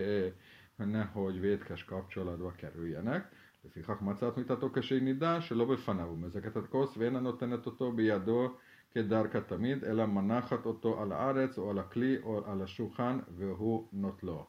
nehogy 0.76 1.40
vétkes 1.40 1.84
kapcsolatba 1.84 2.52
kerüljenek. 2.56 3.28
לפיכך 3.65 4.01
מצאת 4.01 4.37
מיתתו 4.37 4.69
כשהיא 4.73 5.01
נידה 5.01 5.41
שלא 5.41 5.65
בפניו, 5.65 6.05
הוא 6.05 6.17
מזקק 6.17 6.57
את 6.57 6.57
הכוס 6.57 6.97
ואינה 6.97 7.19
נותנת 7.19 7.65
אותו 7.65 7.91
בידו 7.91 8.55
כדרכה 8.91 9.41
תמיד, 9.41 9.83
אלא 9.83 10.05
מנחת 10.05 10.65
אותו 10.65 11.01
על 11.01 11.11
הארץ 11.11 11.57
או 11.57 11.69
על 11.69 11.79
הכלי 11.79 12.17
או 12.23 12.51
על 12.51 12.61
השולחן 12.61 13.19
והוא 13.37 13.87
נוטלו. 13.93 14.47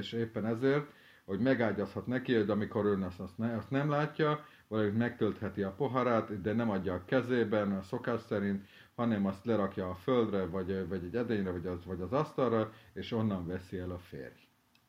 És 0.00 0.12
éppen 0.12 0.46
ezért, 0.46 0.92
hogy 1.24 1.40
megágyazhat 1.40 2.06
neki, 2.06 2.34
hogy 2.34 2.50
amikor 2.50 2.84
ő 2.84 3.02
azt, 3.02 3.20
azt, 3.20 3.38
ne, 3.38 3.56
azt 3.56 3.70
nem 3.70 3.90
látja, 3.90 4.44
vagy 4.68 4.92
megtöltheti 4.92 5.62
a 5.62 5.72
poharát, 5.72 6.40
de 6.40 6.52
nem 6.52 6.70
adja 6.70 6.94
a 6.94 7.04
kezében 7.04 7.72
a 7.72 7.82
szokás 7.82 8.20
szerint, 8.20 8.66
hanem 8.94 9.26
azt 9.26 9.44
lerakja 9.44 9.90
a 9.90 9.94
földre, 9.94 10.46
vagy, 10.46 10.88
vagy 10.88 11.04
egy 11.04 11.16
edényre, 11.16 11.50
vagy 11.50 11.66
az, 11.66 11.84
vagy 11.84 12.00
az 12.00 12.12
asztalra, 12.12 12.72
és 12.92 13.12
onnan 13.12 13.46
veszi 13.46 13.78
el 13.78 13.90
a 13.90 13.98
férj. 13.98 14.41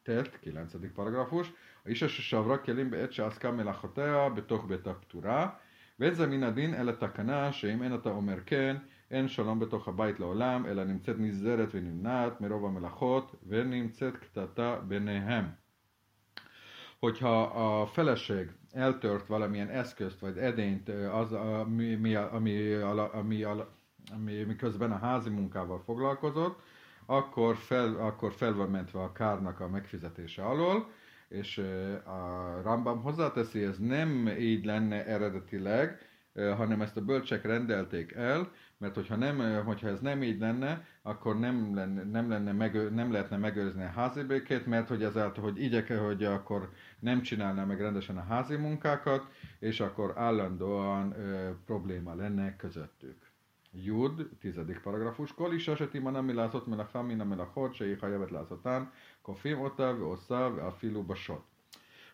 Tehát, 0.04 0.38
9. 0.42 0.78
paragrafus, 0.96 1.48
האישה 1.86 2.10
ששברה 2.10 2.58
כלים 2.58 2.92
בעת 2.92 3.14
שעסקה 3.14 3.52
מלאכותיה 3.52 4.30
בתוך 4.30 4.66
בית 4.66 4.88
הפטורה, 4.88 5.50
וזה 6.00 6.28
מן 6.28 6.44
הדין 6.44 6.74
אלא 6.74 6.92
תקנה 6.92 7.52
שאם 7.52 7.84
אין 7.84 7.96
אתה 7.96 8.10
אומר 8.10 8.40
כן, 8.46 8.78
אין 9.12 9.28
שלום 9.28 9.60
בתוך 9.60 9.88
הבית 9.88 10.20
לעולם, 10.20 10.66
אלא 10.66 10.84
נמצאת 10.84 11.16
נזרת 11.20 11.70
ונמנעת 11.72 12.42
מרוב 12.42 12.66
המלאכות, 12.66 13.36
ונמצאת 13.48 14.18
קטטה 14.18 14.76
ביניהם. 14.88 15.46
Hogyha 17.00 17.44
a 17.44 17.86
feleség 17.86 18.50
eltört 18.72 19.28
valamilyen 19.28 19.70
eszközt 19.70 20.20
vagy 20.20 20.38
edényt, 20.38 20.90
az, 20.90 21.34
ami, 21.34 21.94
ami, 21.94 22.16
ami, 22.16 22.74
ami, 23.12 23.44
ami, 24.12 24.44
miközben 24.44 24.92
a 24.92 24.98
házi 24.98 25.30
munkával 25.30 25.82
foglalkozott, 25.86 26.62
akkor 27.07 27.57
fel, 27.57 27.97
akkor 27.97 28.33
fel 28.33 28.55
van 28.55 28.71
mentve 28.71 29.01
a 29.01 29.13
kárnak 29.13 29.61
a 29.61 29.69
megfizetése 29.69 30.43
alól, 30.45 30.91
és 31.29 31.59
a 32.05 32.61
Rambam 32.63 33.03
hozzáteszi, 33.03 33.63
ez 33.63 33.79
nem 33.79 34.29
így 34.29 34.65
lenne 34.65 35.07
eredetileg, 35.07 35.99
hanem 36.35 36.81
ezt 36.81 36.97
a 36.97 37.05
bölcsek 37.05 37.45
rendelték 37.45 38.13
el, 38.13 38.51
mert 38.79 38.95
hogyha, 38.95 39.17
nem, 39.17 39.65
hogyha 39.65 39.89
ez 39.89 40.01
nem 40.01 40.23
így 40.23 40.39
lenne, 40.39 40.87
akkor 41.03 41.39
nem, 41.39 41.75
lenne, 41.75 42.03
nem, 42.03 42.29
lenne 42.29 42.53
megő, 42.53 42.91
nem 42.91 43.13
lehetne 43.13 43.37
megőrizni 43.37 43.83
a 43.83 43.89
házi 43.89 44.23
békét, 44.23 44.67
mert 44.67 44.89
hogy 44.89 45.03
ezáltal, 45.03 45.45
hogy 45.45 45.63
igyeke, 45.63 45.99
hogy 45.99 46.25
akkor 46.25 46.71
nem 46.99 47.23
csinálná 47.23 47.65
meg 47.65 47.81
rendesen 47.81 48.17
a 48.17 48.25
házi 48.29 48.57
munkákat, 48.57 49.27
és 49.59 49.81
akkor 49.81 50.13
állandóan 50.17 51.13
ö, 51.19 51.51
probléma 51.67 52.15
lenne 52.15 52.57
közöttük. 52.57 53.24
Jud, 53.83 54.29
tizedik 54.41 54.81
paragrafus, 54.81 55.35
ami 56.03 56.33
látott 56.33 56.67
melacha, 56.67 57.03
min 57.03 57.21
a 57.21 57.25
melachot, 57.25 57.75
se 57.75 57.97
hajavet 58.01 58.31
látszatán, 58.31 58.93
kofim 59.23 59.61
otta, 59.61 59.97
ossza, 59.97 60.45
a 60.45 60.71
filu 60.71 61.03
basot. 61.03 61.43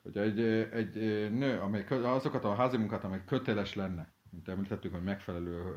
Hogy 0.02 0.17
egy, 0.17 0.40
egy 0.73 0.95
nő, 1.33 1.59
amely, 1.59 1.87
azokat 1.88 2.45
a 2.45 2.55
házi 2.55 2.76
munkát, 2.76 3.05
amely 3.05 3.23
köteles 3.26 3.75
lenne, 3.75 4.12
mint 4.31 4.49
említettük, 4.49 4.93
hogy 4.93 5.02
megfelelő 5.02 5.76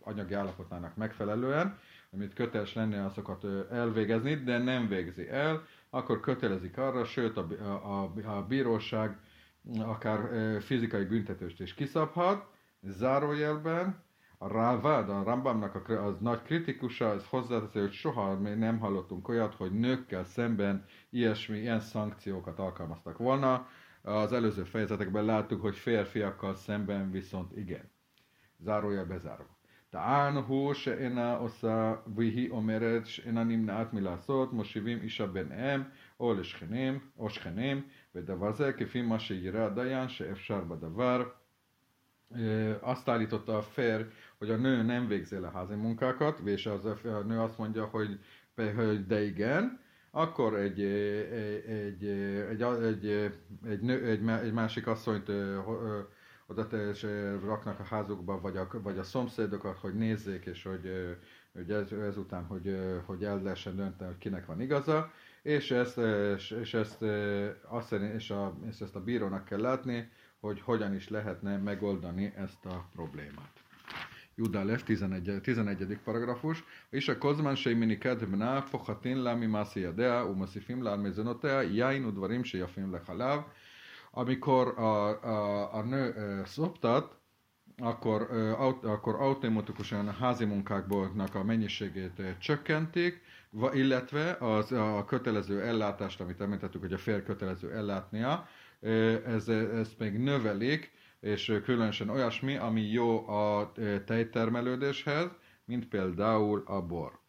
anyagi 0.00 0.34
állapotának 0.34 0.96
megfelelően, 0.96 1.78
amit 2.12 2.34
köteles 2.34 2.74
lenne 2.74 3.04
azokat 3.04 3.44
elvégezni, 3.70 4.34
de 4.34 4.58
nem 4.58 4.88
végzi 4.88 5.28
el, 5.28 5.66
akkor 5.90 6.20
kötelezik 6.20 6.78
arra, 6.78 7.04
sőt 7.04 7.36
a, 7.36 7.46
a, 8.02 8.12
a 8.24 8.46
bíróság 8.46 9.18
akár 9.78 10.20
fizikai 10.62 11.04
büntetést 11.04 11.60
is 11.60 11.74
kiszabhat, 11.74 12.46
zárójelben, 12.82 14.06
a 14.37 14.47
Rávád, 14.47 15.09
a 15.09 15.23
Rambamnak 15.23 15.89
a, 15.89 16.05
az 16.05 16.19
nagy 16.19 16.41
kritikusa, 16.41 17.09
az 17.09 17.25
hozzáteszi, 17.25 17.79
hogy 17.79 17.91
soha 17.91 18.33
nem 18.33 18.79
hallottunk 18.79 19.27
olyat, 19.27 19.55
hogy 19.55 19.71
nőkkel 19.71 20.23
szemben 20.23 20.85
ilyesmi, 21.09 21.57
ilyen 21.57 21.79
szankciókat 21.79 22.59
alkalmaztak 22.59 23.17
volna. 23.17 23.67
Az 24.01 24.33
előző 24.33 24.63
fejezetekben 24.63 25.25
láttuk, 25.25 25.61
hogy 25.61 25.75
férfiakkal 25.75 26.55
szemben 26.55 27.11
viszont 27.11 27.57
igen. 27.57 27.91
Zárója 28.59 29.05
bezárva. 29.05 29.61
טען 29.93 30.35
הוא 30.37 30.73
שאינה 30.73 31.35
עושה 31.35 31.95
והיא 32.15 32.51
אומרת 32.51 33.05
שאינה 33.05 33.43
נמנעת 33.43 33.93
מלעשות, 33.93 34.53
מושיבים 34.53 35.01
אישה 35.01 35.27
ביניהם 35.27 35.83
או 36.19 36.33
לשכנים 36.33 36.99
או 37.17 37.29
שכנים, 37.29 37.81
ודבר 38.15 38.51
זה 38.51 38.73
כפי 38.73 39.01
מה 39.01 39.19
שיראה 39.19 39.65
הדיין 39.65 40.09
שאפשר 40.09 40.61
בדבר. 40.61 41.23
Azt 42.80 43.08
állította 43.08 43.56
a 43.56 43.62
fér, 43.62 44.10
hogy 44.38 44.50
a 44.50 44.56
nő 44.56 44.82
nem 44.82 45.08
végzi 45.08 45.36
a 45.36 45.50
házi 45.50 45.74
munkákat, 45.74 46.38
és 46.38 46.66
az 46.66 46.84
a 46.84 47.22
nő 47.26 47.40
azt 47.40 47.58
mondja, 47.58 47.84
hogy, 47.84 48.18
hogy 48.54 49.06
de 49.06 49.22
igen, 49.22 49.80
akkor 50.10 50.54
egy, 50.54 50.82
egy, 50.82 52.04
egy, 52.04 52.04
egy, 52.04 52.62
egy, 52.62 53.06
egy, 53.64 53.80
nő, 53.80 54.04
egy, 54.04 54.28
egy 54.28 54.52
másik 54.52 54.86
asszonyt 54.86 55.30
oda 56.46 56.90
és 56.90 57.06
raknak 57.44 57.80
a 57.80 57.82
házukba, 57.82 58.40
vagy 58.40 58.56
a, 58.56 58.68
vagy 58.72 58.98
a 58.98 59.02
szomszédokat, 59.02 59.78
hogy 59.78 59.94
nézzék, 59.94 60.44
és 60.44 60.62
hogy, 60.62 61.16
hogy 61.52 61.70
ez, 61.70 61.92
ezután, 61.92 62.44
hogy, 62.44 62.78
hogy 63.04 63.24
el 63.24 63.42
lehessen 63.42 63.76
dönteni, 63.76 64.10
hogy 64.10 64.18
kinek 64.18 64.46
van 64.46 64.60
igaza, 64.60 65.10
és 65.42 65.70
ezt, 65.70 65.98
és, 66.36 66.50
és 66.50 66.74
ezt, 66.74 67.02
azt, 67.68 67.92
és, 67.92 68.30
a, 68.30 68.58
és 68.68 68.80
ezt 68.80 68.96
a 68.96 69.00
bírónak 69.00 69.44
kell 69.44 69.60
látni, 69.60 70.10
hogy 70.40 70.60
hogyan 70.60 70.94
is 70.94 71.08
lehetne 71.08 71.56
megoldani 71.56 72.32
ezt 72.36 72.64
a 72.64 72.88
problémát. 72.94 73.52
Judales 74.34 74.82
11. 74.82 75.40
11. 75.42 75.98
paragrafus. 76.04 76.64
És 76.90 77.08
a 77.08 77.18
kozman 77.18 77.56
mini 77.64 77.98
kedvna 77.98 78.62
fohatin 78.62 79.22
lámi 79.22 79.46
mászi 79.46 79.80
jadea, 79.80 80.24
umaszifim 80.24 80.82
la 80.82 80.90
armezenotea, 80.90 81.60
jain 81.60 82.04
udvarim 82.04 82.42
se 82.42 82.58
jafim 82.58 82.92
lehaláv. 82.92 83.44
Amikor 84.10 84.78
a, 84.78 85.22
a, 85.22 85.74
a 85.74 85.82
nő 85.82 86.14
szoptat, 86.44 87.16
akkor, 87.76 88.22
akkor 88.82 89.14
automatikusan 89.14 90.08
a 90.08 90.12
házi 90.12 90.44
munkákból 90.44 91.12
a 91.32 91.42
mennyiségét 91.42 92.22
csökkentik, 92.38 93.22
illetve 93.73 94.37
az, 94.39 94.71
a 94.71 95.05
kötelező 95.07 95.61
ellátást, 95.61 96.21
amit 96.21 96.41
említettük, 96.41 96.81
hogy 96.81 96.93
a 96.93 96.97
fél 96.97 97.23
kötelező 97.23 97.71
ellátnia, 97.71 98.47
ez, 99.25 99.49
ezt 99.49 99.99
még 99.99 100.17
növelik, 100.17 100.91
és 101.19 101.59
különösen 101.63 102.09
olyasmi, 102.09 102.57
ami 102.57 102.81
jó 102.81 103.27
a 103.27 103.71
tejtermelődéshez, 104.05 105.27
mint 105.65 105.87
például 105.87 106.63
a 106.65 106.81
bor. 106.81 107.21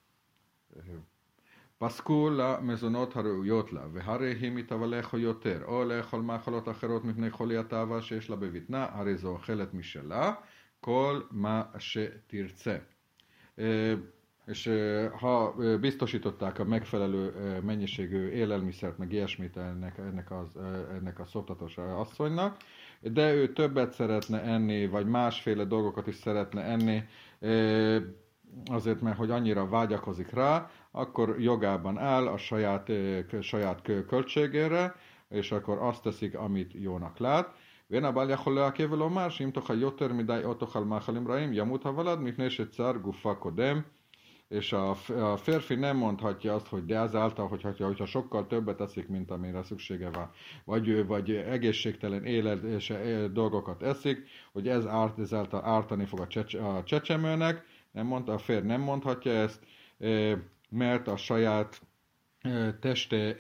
פסקו 1.79 2.31
למזונות 2.31 3.17
הראויות 3.17 3.73
לה, 3.73 3.87
והרי 3.93 4.35
היא 4.35 4.53
מתאבלך 4.53 5.15
יותר, 5.15 5.65
או 5.65 5.85
לאכול 5.85 6.21
מאכלות 6.21 6.69
אחרות 6.69 7.05
מפני 7.05 7.31
חולי 7.31 7.57
התאווה 7.57 8.03
שיש 8.03 8.31
לה 8.31 8.37
בבטנה, 8.37 8.87
הרי 8.91 9.17
זו 9.17 9.29
אוכלת 9.29 9.75
משלה, 9.75 10.35
כל 10.81 11.21
מה 11.31 11.63
שתרצה. 11.79 12.77
és 14.49 14.71
ha 15.19 15.55
biztosították 15.81 16.59
a 16.59 16.65
megfelelő 16.65 17.33
mennyiségű 17.63 18.29
élelmiszert, 18.29 18.99
meg 18.99 19.13
ilyesmit 19.13 19.57
ennek, 19.57 19.99
ennek, 19.99 20.31
az, 20.31 20.57
ennek 20.93 21.19
a 21.19 21.25
szoptatós 21.25 21.79
asszonynak, 21.79 22.57
de 23.01 23.35
ő 23.35 23.53
többet 23.53 23.93
szeretne 23.93 24.43
enni, 24.43 24.87
vagy 24.87 25.07
másféle 25.07 25.65
dolgokat 25.65 26.07
is 26.07 26.15
szeretne 26.15 26.63
enni, 26.63 27.03
azért, 28.65 29.01
mert 29.01 29.17
hogy 29.17 29.31
annyira 29.31 29.69
vágyakozik 29.69 30.31
rá, 30.31 30.71
akkor 30.91 31.37
jogában 31.39 31.99
áll 31.99 32.27
a 32.27 32.37
saját, 32.37 32.91
saját 33.41 33.83
költségére, 34.07 34.95
és 35.29 35.53
akkor 35.53 35.79
azt 35.79 36.03
teszik, 36.03 36.35
amit 36.37 36.73
jónak 36.73 37.19
lát. 37.19 37.55
ואין 37.91 38.05
הבעל 38.05 38.31
יכול 38.31 38.55
לעכב 38.55 38.93
ולומר 38.93 39.29
שאם 39.29 39.51
תאכל 39.51 39.79
יותר 39.79 40.13
מדי 40.13 40.41
או 40.45 40.55
תאכל 40.55 40.85
מאכלים 40.85 41.29
רעים 41.29 41.53
ימות 41.53 41.87
הוולד 41.87 42.19
מפני 42.19 42.51
שצר 42.51 42.93
גופה 42.97 43.35
קודם 43.35 43.81
és 44.50 44.74
a, 44.74 44.90
a 45.32 45.38
férfi 45.38 45.76
nem 45.76 45.98
mondhatja 45.98 46.54
azt, 46.54 46.68
hogy 46.68 46.86
de 46.86 46.98
ezáltal, 47.00 47.48
hogyha, 47.48 47.74
hogyha 47.78 48.06
sokkal 48.06 48.48
többet 48.48 48.82
eszik, 48.82 49.08
mint 49.08 49.32
amire 49.32 49.64
szüksége 49.64 50.10
van, 50.10 50.32
vagy, 50.66 51.06
vagy 51.06 51.32
egészségtelen 51.32 52.26
élet 52.26 52.64
és 52.64 52.94
dolgokat 53.32 53.84
eszik, 53.84 54.28
hogy 54.52 54.68
ez 54.68 54.86
árt, 54.86 55.20
ezáltal 55.20 55.66
ártani 55.66 56.06
fog 56.06 56.20
a, 56.20 56.28
csecs, 56.28 56.54
a 56.54 56.84
csecsemőnek, 56.86 57.66
nem 57.92 58.06
mondta, 58.06 58.34
a 58.34 58.38
férj 58.38 58.66
nem 58.66 58.82
mondhatja 58.82 59.32
ezt, 59.32 59.64
mert 60.70 61.08
a 61.08 61.18
saját 61.18 61.82
teste, 62.80 63.36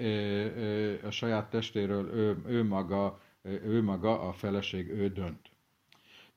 a 1.03 1.11
saját 1.11 1.49
testéről 1.49 2.13
ő, 2.13 2.37
ő, 2.45 2.63
maga, 2.63 3.19
ő 3.43 3.81
maga, 3.83 4.21
a 4.21 4.33
feleség, 4.33 4.89
ő 4.89 5.07
dönt. 5.07 5.48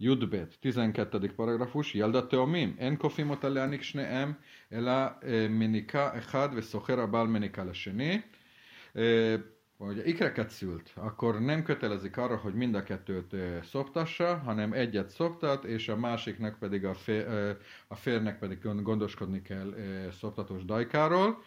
Judbet, 0.02 0.58
12. 0.62 1.32
paragrafus, 1.38 1.96
ילדה 1.96 2.22
תאומים, 2.22 2.76
אין 2.80 2.96
כופים 3.00 3.30
אותה 3.30 3.50
להעניק 3.50 3.82
שניהם, 3.82 4.34
אלא 4.72 4.92
מניקה 5.50 6.18
אחד 6.18 6.50
וסוחר 6.56 7.00
הבעל 7.00 7.28
מניקה 7.28 7.64
לשני. 7.64 8.22
hogy 9.78 10.08
ikreket 10.08 10.50
szült, 10.50 10.92
akkor 10.96 11.42
nem 11.42 11.64
kötelezik 11.64 12.18
arra, 12.18 12.38
hogy 12.38 12.54
mind 12.54 12.76
a 12.76 12.84
kettőt 12.84 13.36
szoptassa, 13.64 14.38
hanem 14.38 14.74
egyet 14.74 15.10
szoptat, 15.10 15.64
és 15.66 15.90
a 15.90 15.96
másiknak 15.96 16.60
pedig 16.60 16.86
a, 16.86 16.94
fér, 16.94 17.58
a 17.88 17.96
férnek 17.96 18.40
pedig 18.40 18.60
gondoskodni 18.82 19.42
kell 19.42 19.74
szoptatós 20.12 20.66
dajkáról. 20.66 21.44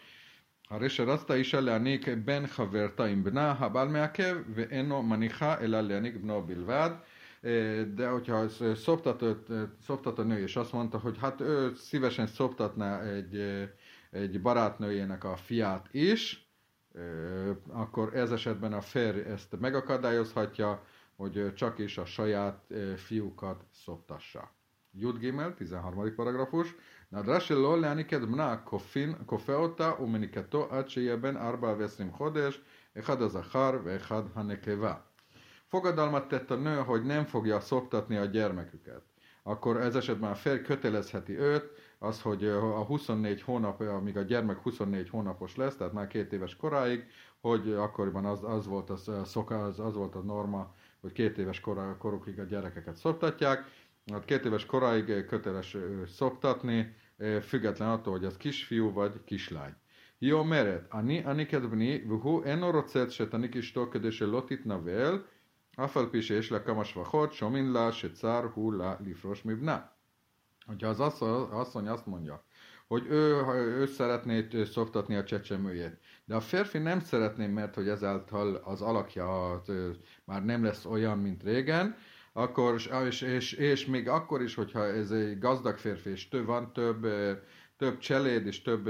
הרי 0.69 0.89
שרצת 0.89 1.31
אישה 1.31 1.59
להעניק 1.59 2.07
בן 2.07 2.47
חברתה 2.47 3.05
עם 3.05 3.23
בנה, 3.23 3.51
הבעל 3.59 3.87
מעכב 3.87 4.37
ואינו 4.53 5.03
מניחה 5.03 5.59
אלא 5.59 5.81
להעניק 5.81 6.15
בנו 6.15 6.41
בלבד. 6.41 6.89
de 7.95 8.07
hogyha 8.07 8.47
szoptat 9.79 10.19
a 10.19 10.23
nő, 10.23 10.39
és 10.39 10.55
azt 10.55 10.71
mondta, 10.71 10.97
hogy 10.97 11.17
hát 11.17 11.41
ő 11.41 11.73
szívesen 11.75 12.27
szoptatná 12.27 13.01
egy, 13.01 13.69
egy 14.09 14.41
barátnőjének 14.41 15.23
a 15.23 15.35
fiát 15.35 15.87
is, 15.91 16.49
akkor 17.67 18.15
ez 18.15 18.31
esetben 18.31 18.73
a 18.73 18.81
férj 18.81 19.19
ezt 19.19 19.59
megakadályozhatja, 19.59 20.83
hogy 21.15 21.53
csak 21.53 21.79
is 21.79 21.97
a 21.97 22.05
saját 22.05 22.73
fiúkat 22.95 23.63
szoptassa. 23.71 24.51
Jud 24.93 25.17
Gimel, 25.17 25.53
13. 25.53 26.15
paragrafus. 26.15 26.75
נדרש 27.11 27.47
שלא 27.47 27.79
להעניק 27.79 28.13
את 28.13 28.21
בנה, 28.21 28.57
כופה 29.25 29.53
אותה 29.53 29.91
ומניקתו 29.99 30.67
עד 30.71 30.89
שיהיה 30.89 31.17
בין 31.17 31.37
4 31.37 31.73
ו-20 31.77 32.11
חודש, 32.11 32.61
אחד 32.99 33.21
הזכר 33.21 33.79
ואחד 33.83 34.23
הנקבה 34.35 34.93
Fogadalmat 35.68 36.28
tett 36.28 36.50
a 36.50 36.56
nő, 36.56 36.76
hogy 36.76 37.04
nem 37.04 37.24
fogja 37.24 37.60
szoptatni 37.60 38.16
a 38.16 38.24
gyermeküket. 38.24 39.02
Akkor 39.42 39.76
ez 39.76 39.94
esetben 39.96 40.30
a 40.30 40.34
férj 40.34 40.62
kötelezheti 40.62 41.38
őt, 41.38 41.70
az, 41.98 42.22
hogy 42.22 42.44
a 42.44 42.84
24 42.84 43.42
hónap, 43.42 43.80
amíg 43.80 44.16
a 44.16 44.22
gyermek 44.22 44.58
24 44.58 45.08
hónapos 45.08 45.56
lesz, 45.56 45.76
tehát 45.76 45.92
már 45.92 46.06
két 46.06 46.32
éves 46.32 46.56
koráig, 46.56 47.04
hogy 47.40 47.72
akkoriban 47.72 48.24
az, 48.24 48.44
az, 48.44 48.66
volt, 48.66 48.90
a 48.90 49.24
szoka, 49.24 49.64
az, 49.64 49.80
az 49.80 49.94
volt 49.94 50.14
a 50.14 50.20
norma, 50.20 50.74
hogy 51.00 51.12
két 51.12 51.38
éves 51.38 51.60
korá, 51.60 51.96
korukig 51.98 52.38
a 52.38 52.44
gyerekeket 52.44 52.96
szoptatják. 52.96 53.64
Hát 54.12 54.24
két 54.24 54.44
éves 54.44 54.66
koráig 54.66 55.24
köteles 55.26 55.76
szoptatni, 56.06 56.94
független 57.42 57.88
attól, 57.88 58.12
hogy 58.12 58.24
az 58.24 58.36
kisfiú 58.36 58.92
vagy 58.92 59.24
kislány. 59.24 59.74
Jó 60.18 60.42
meret, 60.42 60.86
ani, 60.90 61.22
aniket 61.22 61.68
bni, 61.68 62.02
vuhu, 62.06 62.42
en 62.42 62.62
orocet, 62.62 63.10
set 63.10 63.32
anik 63.32 63.54
is 63.54 63.72
tolködése 63.72 64.24
lotit 64.24 64.64
navel, 64.64 65.26
אף 65.75 65.97
על 65.97 66.05
פי 66.11 66.21
שיש 66.21 66.51
לה 66.51 66.59
כמה 66.59 66.85
שבחות, 66.85 67.33
שומין 67.33 67.71
לה 67.71 67.91
שצר 67.91 68.47
הוא 68.53 68.73
לה 68.73 68.95
לפרוש 69.05 69.45
מבנה. 69.45 69.79
Hogyha 70.67 70.87
az 70.87 70.99
asszony 71.51 71.87
azt 71.87 72.05
mondja, 72.05 72.43
hogy 72.87 73.05
ő, 73.09 73.45
ő 73.79 73.85
szeretné 73.85 74.47
szoktatni 74.65 75.15
a 75.15 75.23
csecsemőjét, 75.23 75.97
de 76.25 76.35
a 76.35 76.39
férfi 76.39 76.77
nem 76.77 76.99
szeretné, 76.99 77.47
mert 77.47 77.75
hogy 77.75 77.87
ezáltal 77.87 78.55
az 78.55 78.81
alakja 78.81 79.51
az, 79.51 79.71
már 80.25 80.45
nem 80.45 80.63
lesz 80.63 80.85
olyan, 80.85 81.17
mint 81.17 81.43
régen, 81.43 81.95
akkor, 82.33 82.81
és, 83.07 83.21
és, 83.21 83.51
és 83.51 83.85
még 83.85 84.09
akkor 84.09 84.41
is, 84.41 84.55
hogyha 84.55 84.85
ez 84.85 85.11
egy 85.11 85.39
gazdag 85.39 85.77
férfi, 85.77 86.09
és 86.09 86.27
több 86.27 86.45
van, 86.45 86.73
több, 86.73 87.07
több 87.77 87.97
cseléd 87.97 88.45
és 88.45 88.61
több, 88.61 88.83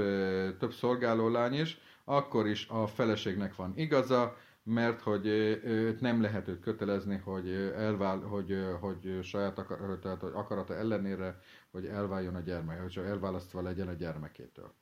több 0.58 0.72
szolgálólány 0.72 1.54
is, 1.54 1.80
akkor 2.04 2.46
is 2.46 2.66
a 2.68 2.86
feleségnek 2.86 3.56
van 3.56 3.72
igaza, 3.76 4.36
mert 4.69 5.01
hogy 5.01 5.27
őt 5.63 6.01
nem 6.01 6.21
lehet 6.21 6.47
őt 6.47 6.59
kötelezni, 6.59 7.17
hogy, 7.17 7.51
elvál, 7.75 8.19
hogy, 8.19 8.57
hogy 8.79 9.19
saját 9.23 9.59
akar, 9.59 9.99
tehát, 10.01 10.21
hogy 10.21 10.31
akarata 10.33 10.75
ellenére, 10.75 11.39
hogy 11.71 11.85
elváljon 11.85 12.35
a 12.35 12.39
gyermek, 12.39 12.81
hogy 12.81 12.97
elválasztva 12.97 13.61
legyen 13.61 13.87
a 13.87 13.93
gyermekétől. 13.93 14.73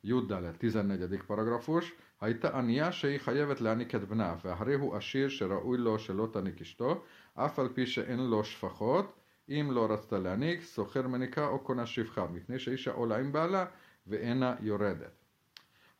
Juddale, 0.00 0.50
14. 0.50 1.22
paragrafus. 1.26 1.94
Hajta 2.16 2.48
ania 2.52 2.90
sheikh 2.90 3.24
hajevet 3.24 3.58
leani 3.58 3.86
kedbna, 3.86 4.38
veharehu 4.42 4.90
asir 4.92 5.30
se 5.30 5.44
a 5.44 5.60
lo 5.64 5.98
se 5.98 6.12
lotani 6.12 6.54
kisto, 6.54 7.04
afal 7.32 7.72
pise 7.72 8.06
en 8.06 8.28
lo 8.28 8.42
sfachot, 8.42 9.14
im 9.44 9.72
lo 9.72 9.86
rasta 9.86 10.18
leanik, 10.18 10.62
szocher 10.62 11.06
menika 11.06 11.50
okona 11.50 11.86
sivcha, 11.86 12.28
mitne 12.28 12.58
se 12.58 12.90
olaim 12.90 13.32
bála, 13.32 13.72
ve 14.02 14.20
ena 14.20 14.58
joredet 14.62 15.19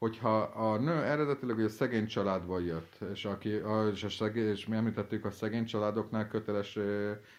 hogyha 0.00 0.38
a 0.40 0.78
nő 0.78 1.02
eredetileg 1.02 1.58
a 1.58 1.68
szegény 1.68 2.06
családból 2.06 2.62
jött, 2.62 2.98
és, 3.12 3.24
aki, 3.24 3.60
és, 3.92 4.04
a 4.04 4.08
szegény, 4.08 4.48
és 4.48 4.66
mi 4.66 4.76
említettük, 4.76 5.24
a 5.24 5.30
szegény 5.30 5.64
családoknál 5.64 6.28
köteles 6.28 6.78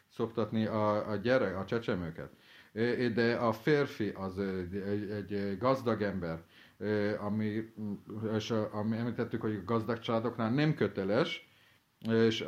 szoktatni 0.10 0.66
a, 0.66 1.10
a 1.10 1.16
gyerek, 1.16 1.58
a 1.58 1.66
csecsemőket. 1.66 2.30
De 3.14 3.36
a 3.36 3.52
férfi 3.52 4.10
az 4.10 4.40
egy, 4.40 4.76
egy, 5.12 5.58
gazdag 5.58 6.02
ember, 6.02 6.44
ami, 7.20 7.74
és 8.36 8.52
a, 8.52 8.70
ami 8.74 8.98
említettük, 8.98 9.42
hogy 9.42 9.56
a 9.56 9.64
gazdag 9.66 10.00
családoknál 10.00 10.52
nem 10.52 10.74
köteles, 10.74 11.50
és 12.00 12.42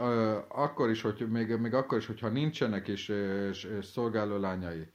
akkor 0.47 0.89
is, 0.89 1.02
hogy 1.02 1.28
még, 1.30 1.56
még 1.56 1.73
akkor 1.73 1.97
is, 1.97 2.06
hogyha 2.06 2.30
nincsenek 2.30 2.88
is 2.88 3.10
uh, 3.10 3.49
szolgáló 3.82 4.38
lányai, 4.38 4.88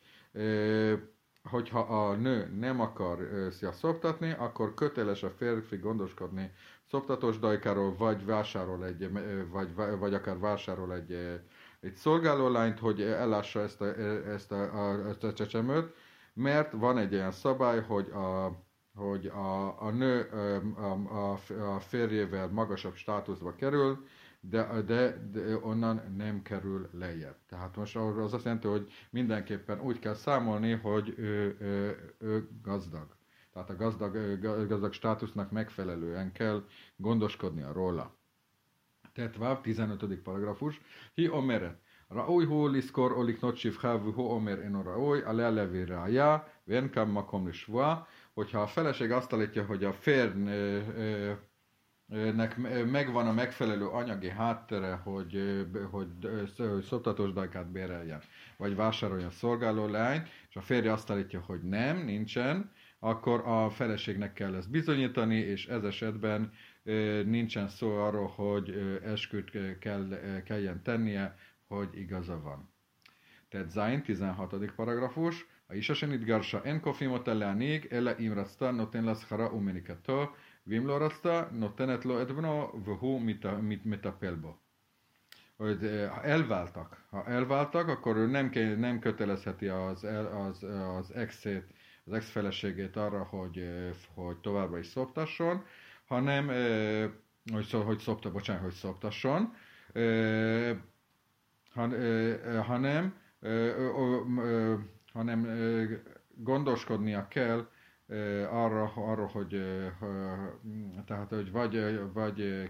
hogyha 1.43 1.81
a 1.81 2.15
nő 2.15 2.57
nem 2.59 2.81
akar 2.81 3.19
szia 3.51 3.73
szoktatni, 3.73 4.35
akkor 4.39 4.75
köteles 4.75 5.23
a 5.23 5.31
férfi 5.31 5.77
gondoskodni 5.77 6.53
szoktatós 6.85 7.39
dajkáról, 7.39 7.97
vagy 7.97 8.25
vásárol 8.25 8.85
egy, 8.85 9.11
vagy, 9.51 9.75
vagy 9.99 10.15
akár 10.15 10.39
vásárol 10.39 10.95
egy, 10.95 11.41
egy 11.81 11.95
szolgálólányt, 11.95 12.79
hogy 12.79 13.03
ellássa 13.03 13.61
ezt 13.61 13.81
a, 13.81 13.85
ezt 14.29 14.53
a, 14.53 14.89
a, 14.89 15.09
ezt 15.09 15.25
a 15.25 15.33
csecsemőt, 15.33 15.95
mert 16.35 16.73
van 16.73 16.99
egy 16.99 17.15
olyan 17.15 17.31
szabály, 17.33 17.81
hogy 17.81 18.11
a, 18.11 18.53
hogy 18.95 19.27
a, 19.27 19.83
a 19.83 19.91
nő 19.91 20.29
a, 20.77 20.93
a, 21.15 21.39
a 21.75 21.81
férjével 21.81 22.49
magasabb 22.49 22.95
státuszba 22.95 23.55
kerül, 23.55 24.07
de, 24.40 24.82
de, 24.86 25.30
de 25.32 25.58
onnan 25.62 26.14
nem 26.18 26.42
kerül 26.42 26.90
lejjebb. 26.92 27.36
Tehát 27.50 27.76
most 27.76 27.96
az 27.96 28.34
azt 28.34 28.44
jelenti, 28.44 28.68
hogy 28.68 28.92
mindenképpen 29.10 29.80
úgy 29.82 30.00
kell 30.00 30.14
számolni, 30.14 30.72
hogy 30.72 31.14
ő, 31.18 31.58
ő, 31.60 31.98
ő 32.20 32.50
gazdag. 32.62 33.16
Tehát 33.54 33.70
a 33.70 33.76
gazdag, 33.76 34.40
gazdag 34.68 34.94
státusznak 34.94 35.52
megfelelően 35.52 36.32
kell 36.32 36.64
gondoskodni 36.96 37.62
a 37.62 37.72
róla. 37.72 38.16
Tetváv, 39.14 39.62
15. 39.62 40.16
paragrafus. 40.16 40.82
Hi 41.16 41.28
omeret. 41.28 41.82
ראוי 42.12 42.46
הוא 42.46 42.70
לזכור 42.70 43.12
או 43.12 43.24
לקנות 43.24 43.58
שפחה 43.58 43.96
והוא 44.04 44.32
אומר 44.32 44.62
אינו 44.62 44.84
ראוי, 44.86 45.22
עליה 45.26 45.50
להביא 45.50 45.86
ראיה 45.88 46.38
ואין 46.68 46.90
כאן 46.90 47.12
מקום 47.12 47.48
לשבועה. 47.48 48.04
Hogyha 48.34 48.62
a 48.62 48.68
feleség 48.68 49.12
azt 49.12 49.34
állítja, 49.34 49.66
hogy 49.66 49.84
a 49.84 49.94
férj 49.94 50.32
nek 52.09 52.57
megvan 52.91 53.27
a 53.27 53.33
megfelelő 53.33 53.87
anyagi 53.87 54.29
háttere, 54.29 54.95
hogy, 54.95 55.67
hogy 55.91 56.09
szoptatós 56.83 57.33
dajkát 57.33 57.71
béreljen, 57.71 58.21
vagy 58.57 58.77
vásároljon 58.77 59.31
szolgáló 59.31 59.87
leányt, 59.87 60.29
és 60.49 60.57
a 60.57 60.61
férje 60.61 60.93
azt 60.93 61.11
állítja, 61.11 61.41
hogy 61.41 61.63
nem, 61.63 62.05
nincsen, 62.05 62.71
akkor 62.99 63.43
a 63.47 63.71
feleségnek 63.71 64.33
kell 64.33 64.55
ezt 64.55 64.71
bizonyítani, 64.71 65.37
és 65.37 65.67
ez 65.67 65.85
esetben 65.85 66.53
nincsen 67.25 67.69
szó 67.69 67.97
arról, 67.97 68.27
hogy 68.27 68.99
esküt 69.05 69.79
kell, 69.79 70.21
kelljen 70.45 70.83
tennie, 70.83 71.37
hogy 71.67 71.89
igaza 71.93 72.41
van. 72.41 72.73
Tehát 73.49 73.71
Zain 73.71 74.03
16. 74.03 74.73
paragrafus, 74.77 75.47
a 75.67 75.75
isesenit 75.75 76.25
garsa 76.25 76.63
en 76.65 76.81
kofimot 76.81 77.29
ele 77.29 77.47
anig, 77.47 77.87
ele 77.91 78.15
imrat 78.19 78.49
star 78.49 78.75
noten 78.75 79.05
las 79.05 79.25
hara 79.25 79.51
umenikato, 79.51 80.35
ואם 80.68 80.88
לא 80.88 80.98
רצתה 81.06 81.44
נותנת 81.52 82.06
לו 82.06 82.22
את 82.22 82.32
בנו 82.32 82.82
והוא 82.86 83.22
מטפל 83.86 84.36
bó. 84.36 84.58
Hogy 85.58 85.86
elváltak. 86.24 87.06
Ha 87.10 87.26
elváltak, 87.26 87.88
akkor 87.88 88.18
ő 88.18 88.26
nem, 88.28 88.52
nem 88.78 89.00
kötelezheti 89.00 89.68
az, 89.68 90.04
az, 90.48 90.64
az 90.98 91.12
exét, 91.12 91.64
az 92.06 92.14
ex-feleségét 92.14 92.96
arra, 92.96 93.24
hogy, 93.24 93.70
hogy 94.14 94.38
továbbra 94.38 94.78
is 94.78 94.88
szoptasson, 94.88 95.66
hanem, 96.06 96.48
hogy, 97.54 97.72
hogy 97.72 98.00
szopta, 98.00 98.32
bocsánat, 98.32 98.62
hogy 98.62 98.74
szoptasson, 98.74 99.56
hanem, 102.54 103.14
hanem 105.14 105.48
gondoskodnia 106.36 107.28
kell 107.28 107.68
arra, 108.51 108.93
arra 108.95 109.27
hogy, 109.27 109.63
tehát, 111.07 111.29
hogy 111.29 111.51
vagy, 111.51 112.01
vagy, 112.13 112.69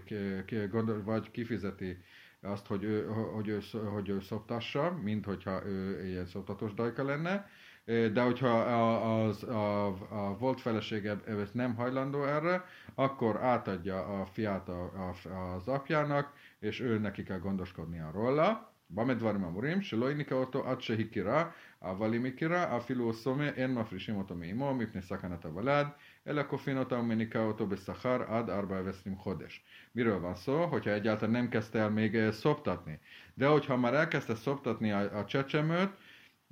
vagy 1.03 1.31
kifizeti 1.31 1.97
azt, 2.41 2.67
hogy 2.67 2.83
ő, 2.83 3.05
hogy 3.05 3.47
ő, 3.47 3.59
hogy 3.93 4.09
ő 4.09 4.19
szoptassa, 4.19 4.99
mint 5.03 5.25
hogyha 5.25 5.65
ő 5.65 6.05
ilyen 6.05 6.25
szoptatós 6.25 6.73
dajka 6.73 7.03
lenne, 7.03 7.49
de 7.85 8.21
hogyha 8.21 8.59
az, 8.59 9.43
a, 9.43 9.87
a 9.87 10.37
volt 10.37 10.61
felesége 10.61 11.21
nem 11.51 11.75
hajlandó 11.75 12.23
erre, 12.23 12.65
akkor 12.95 13.37
átadja 13.37 14.05
a 14.05 14.25
fiát 14.25 14.69
a, 14.69 14.83
a, 14.83 15.29
az 15.55 15.67
apjának, 15.67 16.33
és 16.59 16.79
ő 16.79 16.97
neki 16.97 17.23
kell 17.23 17.39
gondoskodnia 17.39 18.11
róla. 18.13 18.73
במה 18.90 19.14
דברים 19.14 19.44
אמורים? 19.44 19.82
שלא 19.82 20.10
יניקה 20.10 20.34
אותו 20.34 20.68
עד 20.68 20.80
שהכירה, 20.80 21.50
אבל 21.82 22.14
אם 22.14 22.26
הכירה, 22.26 22.76
אפילו 22.76 23.12
סומה, 23.12 23.48
אין 23.48 23.74
מפרישים 23.74 24.16
אותו 24.16 24.34
מאמו 24.34 24.74
מפני 24.74 25.02
סכנת 25.02 25.44
הוולד, 25.44 25.86
אלא 26.26 26.42
כופין 26.48 26.78
אותה 26.78 26.98
ומניקה 26.98 27.38
אותו 27.38 27.66
בשכר 27.66 28.22
עד 28.26 28.50
24 28.50 29.16
חודש. 29.16 29.64
Miről 29.94 30.20
van 30.20 30.34
szó? 30.34 30.66
Hogyha 30.66 30.90
egyáltalán 30.90 31.30
nem 31.30 31.48
kezdte 31.48 31.78
el 31.78 31.90
még 31.90 32.32
szoptatni. 32.32 33.00
De 33.34 33.46
hogyha 33.46 33.76
már 33.76 33.94
elkezdte 33.94 34.34
szoptatni 34.34 34.92
a, 34.92 35.18
a 35.18 35.24
csecsemőt, 35.24 35.90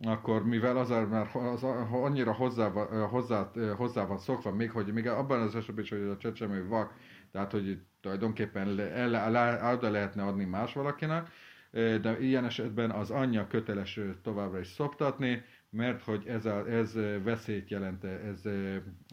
akkor 0.04 0.46
mivel 0.46 0.76
az 0.76 0.88
már 0.88 1.30
az, 1.32 1.62
annyira 1.92 2.32
hozzá, 2.32 2.68
hozzá, 3.10 3.50
hozzá 3.76 4.04
van 4.04 4.18
szokva, 4.18 4.52
még 4.52 4.70
hogy 4.70 4.92
még 4.92 5.06
abban 5.08 5.40
az 5.40 5.56
esetben 5.56 5.84
is, 5.84 5.90
hogy 5.90 6.00
a 6.00 6.16
csecsemő 6.16 6.68
vak, 6.68 6.94
tehát 7.32 7.52
hogy 7.52 7.80
tulajdonképpen 8.00 8.80
el, 8.80 9.16
el, 9.16 9.36
el, 9.36 9.74
oda 9.74 9.90
lehetne 9.90 10.22
adni 10.22 10.44
más 10.44 10.72
valakinek, 10.72 11.28
de 11.71 12.19
ilyen 12.19 12.45
esetben 12.45 12.91
az 12.91 13.11
anyja 13.11 13.47
köteles 13.47 13.99
továbbra 14.21 14.59
is 14.59 14.67
szoptatni, 14.67 15.43
mert 15.69 16.03
hogy 16.03 16.27
ez, 16.27 16.45
a, 16.45 16.69
ez 16.69 16.93
veszélyt 17.23 17.69
jelent, 17.69 18.03
ez, 18.03 18.45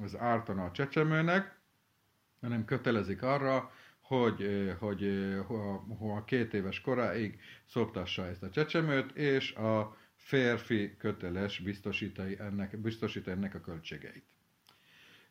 ez 0.03 0.17
ártana 0.17 0.65
a 0.65 0.71
csecsemőnek, 0.71 1.59
hanem 2.41 2.65
kötelezik 2.65 3.23
arra, 3.23 3.71
hogy, 4.01 4.71
hogy 4.79 5.05
a 5.99 6.25
két 6.25 6.55
éves 6.55 6.81
koráig 6.81 7.41
szoptassa 7.67 8.27
ezt 8.27 8.43
a 8.43 8.51
csecsemőt, 8.51 9.17
és 9.17 9.55
a 9.55 9.97
férfi 10.17 10.97
köteles 10.97 11.59
biztosítani 11.59 12.39
ennek, 12.39 12.79
biztosítani 12.79 13.37
ennek 13.37 13.55
a 13.55 13.61
költségeit. 13.61 14.25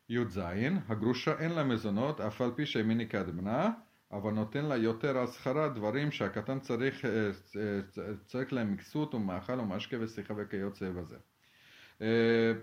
Judzain, 0.06 0.84
ha 0.88 0.96
grusa 0.96 1.40
en 1.40 1.54
lemezonot, 1.54 2.20
a 2.20 2.32
falpisei 2.32 2.82
minikadbna, 2.82 3.86
אבל 4.13 4.31
נותן 4.31 4.65
לה 4.65 4.77
יותר 4.77 5.19
השכרה 5.19 5.69
דברים 5.69 6.11
שהקטן 6.11 6.59
צריך, 6.59 7.05
צריך 8.27 8.53
להם 8.53 8.73
מקסות 8.73 9.15
ומאכל 9.15 9.61
ומשקה 9.61 9.97
ושיחה 10.01 10.35
וכיוצא 10.37 10.91
בזה. 10.91 11.17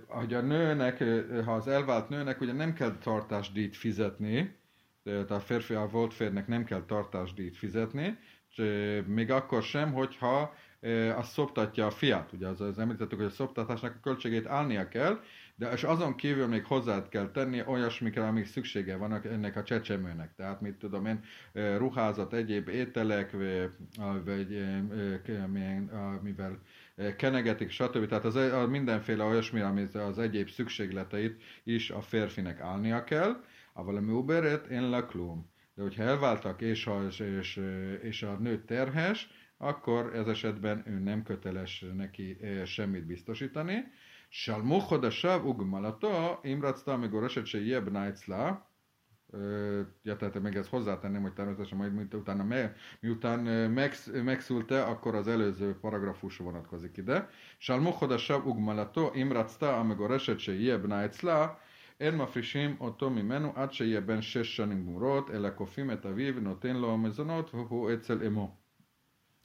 Hogy 0.07 0.33
a 0.33 0.41
nőnek, 0.41 1.03
ha 1.45 1.53
az 1.53 1.67
elvált 1.67 2.09
nőnek, 2.09 2.41
ugye 2.41 2.53
nem 2.53 2.73
kell 2.73 2.97
tartásdíjt 2.97 3.75
fizetni, 3.75 4.55
tehát 5.03 5.31
a 5.31 5.39
férfi, 5.39 5.73
a 5.73 5.88
volt 5.88 6.13
férnek 6.13 6.47
nem 6.47 6.63
kell 6.63 6.83
tartásdíjt 6.85 7.57
fizetni, 7.57 8.17
még 9.05 9.31
akkor 9.31 9.63
sem, 9.63 9.93
hogyha 9.93 10.53
azt 11.15 11.31
szoptatja 11.31 11.85
a 11.85 11.91
fiát. 11.91 12.33
Ugye 12.33 12.47
az, 12.47 12.61
az 12.61 12.79
említettük, 12.79 13.17
hogy 13.17 13.27
a 13.27 13.29
szoptatásnak 13.29 13.95
a 13.95 13.99
költségét 14.03 14.47
állnia 14.47 14.88
kell, 14.88 15.19
de 15.60 15.70
és 15.72 15.82
azon 15.82 16.16
kívül 16.16 16.46
még 16.46 16.64
hozzá 16.64 17.08
kell 17.08 17.30
tenni 17.30 17.62
olyasmikre, 17.66 18.26
amik 18.26 18.46
szüksége 18.46 18.96
vannak 18.96 19.24
ennek 19.24 19.56
a 19.56 19.62
csecsemőnek. 19.62 20.34
Tehát 20.34 20.60
mit 20.60 20.74
tudom 20.74 21.06
én, 21.06 21.20
ruházat, 21.76 22.32
egyéb 22.32 22.68
ételek, 22.68 23.30
vagy 24.24 24.64
mivel 26.22 26.58
kenegetik, 27.16 27.70
stb. 27.70 28.06
Tehát 28.06 28.24
az, 28.24 28.34
a 28.36 28.66
mindenféle 28.66 29.24
olyasmi, 29.24 29.60
ami 29.60 29.86
az 29.92 30.18
egyéb 30.18 30.48
szükségleteit 30.48 31.42
is 31.64 31.90
a 31.90 32.00
férfinek 32.00 32.60
állnia 32.60 33.04
kell. 33.04 33.44
A 33.72 33.84
valami 33.84 34.12
uberet, 34.12 34.66
én 34.66 34.88
laklum. 34.88 35.50
De 35.74 35.82
hogyha 35.82 36.02
elváltak, 36.02 36.60
és 36.60 36.86
a, 36.86 37.06
és, 37.38 37.60
és 38.02 38.22
a 38.22 38.32
nő 38.32 38.64
terhes, 38.64 39.30
akkor 39.56 40.14
ez 40.14 40.26
esetben 40.26 40.82
ő 40.86 40.98
nem 40.98 41.22
köteles 41.22 41.84
neki 41.96 42.36
semmit 42.64 43.06
biztosítani. 43.06 43.84
שלמו 44.30 44.80
חודשיו 44.80 45.42
וגמלתו, 45.46 46.40
אם 46.44 46.60
רצתה 46.62 46.94
המגורשת 46.94 47.46
שיהיה 47.46 47.80
בנה 47.80 48.08
אצלה, 48.08 48.52
ja, 50.02 50.16
tehát 50.16 50.40
még 50.42 50.56
ezt 50.56 50.68
hozzátenném, 50.68 51.22
hogy 51.22 51.32
természetesen 51.32 51.78
majd 51.78 51.94
mint 51.94 52.14
utána, 52.14 52.70
miután 53.00 53.40
megsz, 53.70 54.10
megszülte, 54.24 54.82
akkor 54.84 55.14
az 55.14 55.28
előző 55.28 55.78
paragrafus 55.80 56.36
vonatkozik 56.36 56.96
ide. 56.96 57.28
שלמו 57.58 57.92
חודשיו 57.92 58.42
וגמלתו, 58.46 59.12
אם 59.14 59.32
רצתה 59.32 59.76
המגורשת 59.76 60.40
שיהיה 60.40 60.78
בנה 60.78 61.04
אצלה, 61.04 61.48
אין 62.00 62.16
מפרישים 62.16 62.76
אותו 62.80 63.10
ממנו 63.10 63.52
עד 63.54 63.72
שיהיה 63.72 64.00
בן 64.00 64.22
שש 64.22 64.56
שנים 64.56 64.86
גמורות, 64.86 65.30
אלא 65.30 65.48
כופים 65.54 65.90
את 65.90 66.06
אביו, 66.06 66.40
נותן 66.40 66.76
לו 66.76 66.98
מזונות, 66.98 67.54
והוא 67.54 67.92
אצל 67.94 68.22
אמו. 68.26 68.59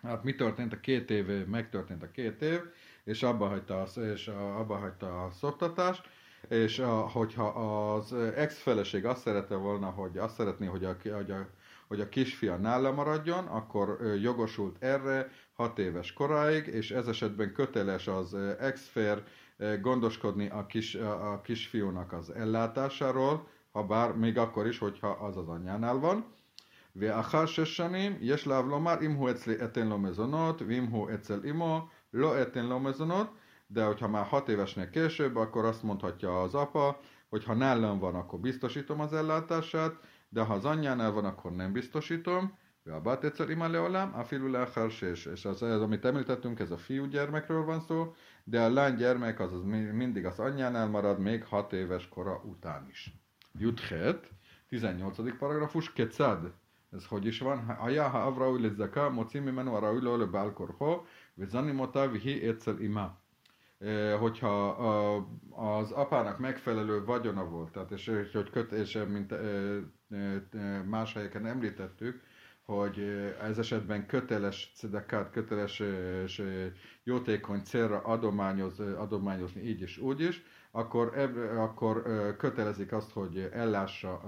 Hát 0.06 0.24
mi 0.24 0.36
történt 0.36 0.74
a 0.74 0.80
két 0.80 1.10
év, 1.10 1.46
megtörtént 1.48 2.04
a 2.04 2.12
két 2.12 2.42
év, 2.42 2.60
és 3.04 3.24
abba 3.24 3.48
hagyta, 3.48 3.82
a, 3.82 4.00
és 4.00 4.28
abba 4.28 4.76
hagyta 4.76 5.24
a 5.24 5.32
szoktatást, 5.32 6.10
és 6.50 6.80
a, 6.80 6.94
hogyha 6.94 7.48
az 7.48 8.14
ex-feleség 8.14 9.06
azt 9.06 9.22
szerette 9.22 9.56
volna, 9.56 9.90
hogy 9.90 10.18
azt 10.18 10.36
szeretné, 10.36 10.66
hogy 10.66 10.84
a, 10.86 10.96
hogy 11.16 11.32
a, 11.32 11.48
hogy 11.88 12.00
a 12.00 12.10
kisfia 12.10 12.58
nála 12.58 12.92
maradjon, 12.92 13.46
akkor 13.46 14.00
jogosult 14.22 14.76
erre 14.84 15.30
hat 15.54 15.80
éves 15.80 16.14
koráig, 16.14 16.68
és 16.68 16.92
ez 16.92 17.08
esetben 17.08 17.54
köteles 17.54 18.08
az 18.08 18.34
ex-fér 18.60 19.24
gondoskodni 19.82 20.50
a, 20.50 20.66
kis, 20.66 20.96
a 20.96 21.42
kisfiúnak 21.44 22.14
az 22.14 22.30
ellátásáról, 22.30 23.48
ha 23.72 23.84
bár 23.84 24.16
még 24.16 24.38
akkor 24.38 24.68
is, 24.68 24.78
hogyha 24.78 25.08
az 25.08 25.38
az 25.38 25.48
anyjánál 25.48 26.00
van. 26.00 26.35
ואחר 26.97 27.47
שש 27.47 27.77
שנים 27.77 28.17
יש 28.21 28.47
לעב 28.47 28.67
לומר 28.67 28.95
אם 29.03 29.13
הוא 29.13 29.31
אצלי 29.31 29.65
אתן 29.65 29.89
לו 29.89 29.99
מזונות 29.99 30.63
ואם 30.63 30.85
הוא 30.85 31.11
אצל 31.15 31.41
אמו 31.51 31.89
lo 32.13 32.35
etén 32.35 32.69
lo 32.69 32.79
mezonot, 32.79 33.31
de 33.67 33.85
hogyha 33.85 34.09
már 34.09 34.25
hat 34.27 34.49
évesnél 34.49 34.91
később, 34.91 35.37
akkor 35.37 35.65
azt 35.65 35.83
mondhatja 35.83 36.43
az 36.43 36.55
apa, 36.55 37.01
hogy 37.29 37.45
ha 37.45 37.55
nálam 37.55 37.99
van, 37.99 38.15
akkor 38.15 38.41
biztosítom 38.41 39.01
az 39.01 39.13
ellátását, 39.13 39.95
de 40.29 40.41
ha 40.41 40.55
az 40.55 40.65
anyjánál 40.65 41.13
van, 41.13 41.25
akkor 41.25 41.53
nem 41.53 41.73
biztosítom. 41.73 42.59
A 42.85 43.01
bátétszer 43.01 43.51
ima 43.51 43.69
leolám, 43.69 44.15
a 44.15 44.25
filu 44.25 44.65
és, 45.01 45.27
és 45.27 45.45
az, 45.45 45.63
az, 45.63 45.83
amit 45.83 46.05
említettünk, 46.05 46.61
ez 46.61 46.71
a 46.71 46.77
fiú 46.77 47.05
gyermekről 47.05 47.65
van 47.65 47.81
szó, 47.81 48.15
de 48.45 48.61
a 48.61 48.73
lány 48.73 48.95
gyermek 48.95 49.41
az, 49.41 49.53
az 49.53 49.63
mindig 49.93 50.27
az 50.27 50.39
anyjánál 50.39 50.89
marad, 50.89 51.19
még 51.19 51.45
hat 51.45 51.73
éves 51.73 52.09
kora 52.09 52.43
után 52.45 52.87
is. 52.91 53.15
Juthet, 53.59 54.31
18. 54.69 55.39
paragrafus, 55.39 55.93
kecad. 55.93 56.53
Is? 57.22 57.42
Aja, 57.80 58.10
ha 58.10 58.26
avraúj 58.26 58.62
le 58.62 58.70
zaka, 58.70 59.10
mocim 59.10 59.44
mimenu 59.44 59.74
a 59.74 59.80
raúj 59.80 60.02
le 60.18 60.26
bál 60.26 60.54
korho, 60.54 61.06
Vezanim 61.36 61.80
otá 61.80 62.08
vihi 62.08 62.42
egyszer 62.48 62.82
ima. 62.82 63.18
Hogyha 64.20 64.70
az 65.50 65.92
apának 65.92 66.40
megfelelő 66.40 67.06
vagyona 67.06 67.46
volt, 67.46 67.72
tehát 67.72 67.92
és, 67.92 68.12
hogy 68.34 68.50
köt, 68.50 68.72
és 68.72 69.00
mint 69.08 69.34
más 70.86 71.14
helyeken 71.14 71.46
említettük, 71.46 72.24
hogy 72.66 73.00
ez 73.42 73.58
esetben 73.58 74.06
köteles 74.06 74.72
cedekát, 74.76 75.32
köteles 75.32 75.80
és 76.24 76.44
jótékony 77.04 77.62
célra 77.64 78.02
adományoz, 78.02 78.80
adományozni 78.80 79.62
így 79.62 79.82
és 79.82 79.98
úgy 79.98 80.22
is, 80.22 80.44
akkor, 80.72 81.18
akkor 81.58 82.04
kötelezik 82.38 82.92
azt, 82.92 83.12
hogy 83.12 83.50
ellássa, 83.54 84.22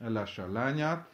ellássa 0.00 0.42
a 0.42 0.52
lányát, 0.52 1.11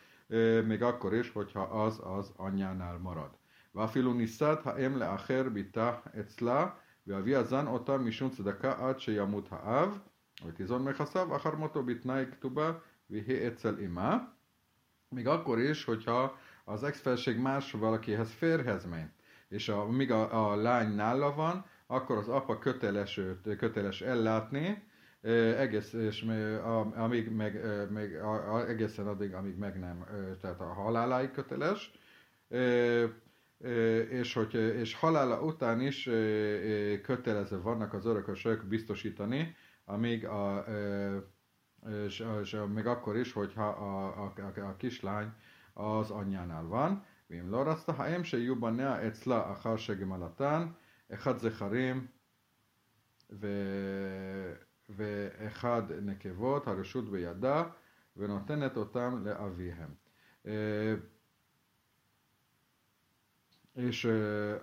még 0.66 0.82
akkor 0.82 1.14
is, 1.14 1.32
hogyha 1.32 1.62
az 1.62 2.00
az 2.04 2.32
anyjánál 2.38 2.98
marad. 2.98 3.38
ואפילו 3.76 4.14
נישאת 4.14 4.68
האם 4.68 4.96
לאחר 4.98 5.50
בתה 5.54 5.92
אצלה, 6.20 6.68
ואביה 7.08 7.44
זן 7.44 7.68
אותה 7.68 7.98
משום 7.98 8.30
צדקה 8.30 8.74
עד 8.80 9.00
שימות 9.00 9.48
האב, 9.52 10.00
ותיזון 10.46 10.84
מכסיו 10.84 11.36
אחר 11.36 11.56
מותו 11.56 11.84
בתנאי 11.84 12.26
כתובה, 12.32 12.72
ויהי 13.10 13.48
אצל 13.48 13.76
אמה. 13.86 14.18
Még 15.12 15.28
akkor 15.28 15.60
is, 15.60 15.84
hogyha 15.84 16.38
az 16.66 16.84
ex-felség 16.84 17.38
más 17.38 17.72
valakihez 17.72 18.32
férhez 18.32 18.86
ment, 18.86 19.14
és 19.48 19.70
a, 19.70 19.86
míg 19.86 20.12
a, 20.12 20.52
a 20.52 20.56
lány 20.56 20.96
nála 20.96 21.34
van, 21.34 21.66
akkor 21.88 22.18
az 22.18 22.30
apa 22.30 22.58
köteles 22.58 23.18
őt, 23.18 23.56
köteles 23.58 24.02
ellátni, 24.02 24.84
egész, 25.58 25.94
és 25.94 26.26
amíg 26.96 27.30
meg, 27.30 27.62
meg, 27.90 28.20
egészen 28.68 29.08
addig, 29.08 29.34
amíg 29.34 29.58
meg 29.58 29.80
nem, 29.80 30.06
tehát 30.42 30.60
a 30.60 30.74
haláláig 30.74 31.32
köteles, 31.32 31.92
és, 34.10 34.34
hogy, 34.34 34.54
és 34.54 34.94
halála 34.94 35.42
után 35.42 35.82
is 35.82 36.04
kötelező 37.02 37.62
vannak 37.62 37.94
az 37.94 38.06
örökösök 38.06 38.66
biztosítani, 38.66 39.56
amíg 39.86 40.26
a, 40.26 40.66
és, 42.06 42.26
és 42.42 42.58
még 42.74 42.86
akkor 42.86 43.18
is, 43.18 43.34
hogyha 43.34 43.68
a, 43.68 44.24
a, 44.24 44.34
a, 44.38 44.60
a 44.60 44.76
kislány 44.78 45.32
az 45.74 46.12
anyjánál 46.12 46.68
van. 46.68 47.04
ואם 47.30 47.50
לא 47.50 47.64
רצתה 47.68 47.92
האם 47.98 48.24
שיהיו 48.24 48.56
בניה 48.56 49.08
אצלה 49.08 49.52
אחר 49.52 49.78
שגמלתן, 49.78 50.68
אחד 51.14 51.38
זכרים 51.38 52.08
ואחד 54.90 55.84
נקבות, 56.02 56.68
הרשות 56.68 57.12
בידה, 57.12 57.64
ונותנת 58.18 58.78
אותם 58.78 59.26
לאביהם. 59.26 59.94
És 63.76 64.06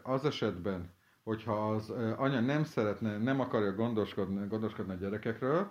az 0.02 0.24
esetben, 0.24 0.92
hogyha 1.22 1.74
az 1.74 1.90
anya 2.16 2.40
nem 2.40 2.64
szeretne, 2.64 3.18
nem 3.18 3.40
akarja 3.40 3.72
gondoskodni, 3.72 4.46
gondoskodni 4.46 4.92
a 4.92 4.96
gyerekekről, 4.96 5.70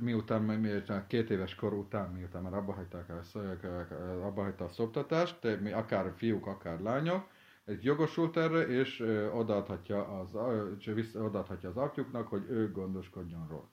miután, 0.00 0.42
miután 0.42 1.06
két 1.06 1.30
éves 1.30 1.54
kor 1.54 1.72
után, 1.72 2.10
miután 2.10 2.42
már 2.42 2.54
abba 2.54 2.72
hagyták 2.72 3.08
a, 3.08 3.20
abba 4.26 4.42
hagyta 4.42 4.64
a 4.64 4.68
szoptatást, 4.68 5.40
de 5.40 5.76
akár 5.76 6.12
fiúk, 6.16 6.46
akár 6.46 6.80
lányok, 6.80 7.28
egy 7.28 7.30
jogosult 7.81 8.37
erre, 8.37 8.67
és 8.67 8.99
odaadhatja 9.33 10.07
az, 10.07 10.35
odaadhatja 11.15 11.69
az 11.69 11.77
apjuknak, 11.77 12.27
hogy 12.27 12.45
ő 12.49 12.71
gondoskodjon 12.71 13.47
róla. 13.49 13.69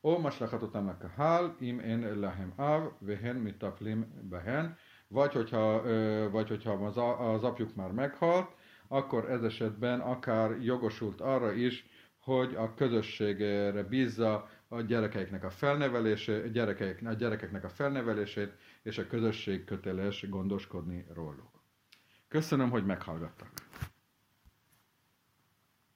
O 0.00 0.18
maslachatotam 0.18 0.88
a 0.88 1.06
hál, 1.16 1.56
im 1.58 1.78
én 1.78 2.18
lehem 2.18 2.52
av, 2.56 2.92
vehen 2.98 3.36
mitaplim 3.36 4.28
behen, 4.28 4.76
vagy 5.08 5.32
hogyha, 5.32 5.82
vagy 6.30 6.48
hogyha 6.48 6.72
az, 6.72 6.96
az 7.18 7.44
apjuk 7.44 7.74
már 7.74 7.92
meghalt, 7.92 8.50
akkor 8.88 9.30
ez 9.30 9.42
esetben 9.42 10.00
akár 10.00 10.62
jogosult 10.62 11.20
arra 11.20 11.52
is, 11.52 11.86
hogy 12.18 12.54
a 12.54 12.74
közösségre 12.74 13.82
bízza 13.82 14.48
a 14.68 14.80
gyerekeiknek 14.80 15.44
a 15.44 15.50
felnevelését, 15.50 16.52
gyerekeik, 16.52 17.06
a 17.06 17.12
gyerekeknek 17.12 17.64
a 17.64 17.68
felnevelését, 17.68 18.52
és 18.82 18.98
a 18.98 19.06
közösség 19.06 19.64
köteles 19.64 20.28
gondoskodni 20.28 21.06
róluk. 21.14 21.57
Köszönöm, 22.28 22.70
hogy 22.70 22.86
meghallgattak. 22.86 23.48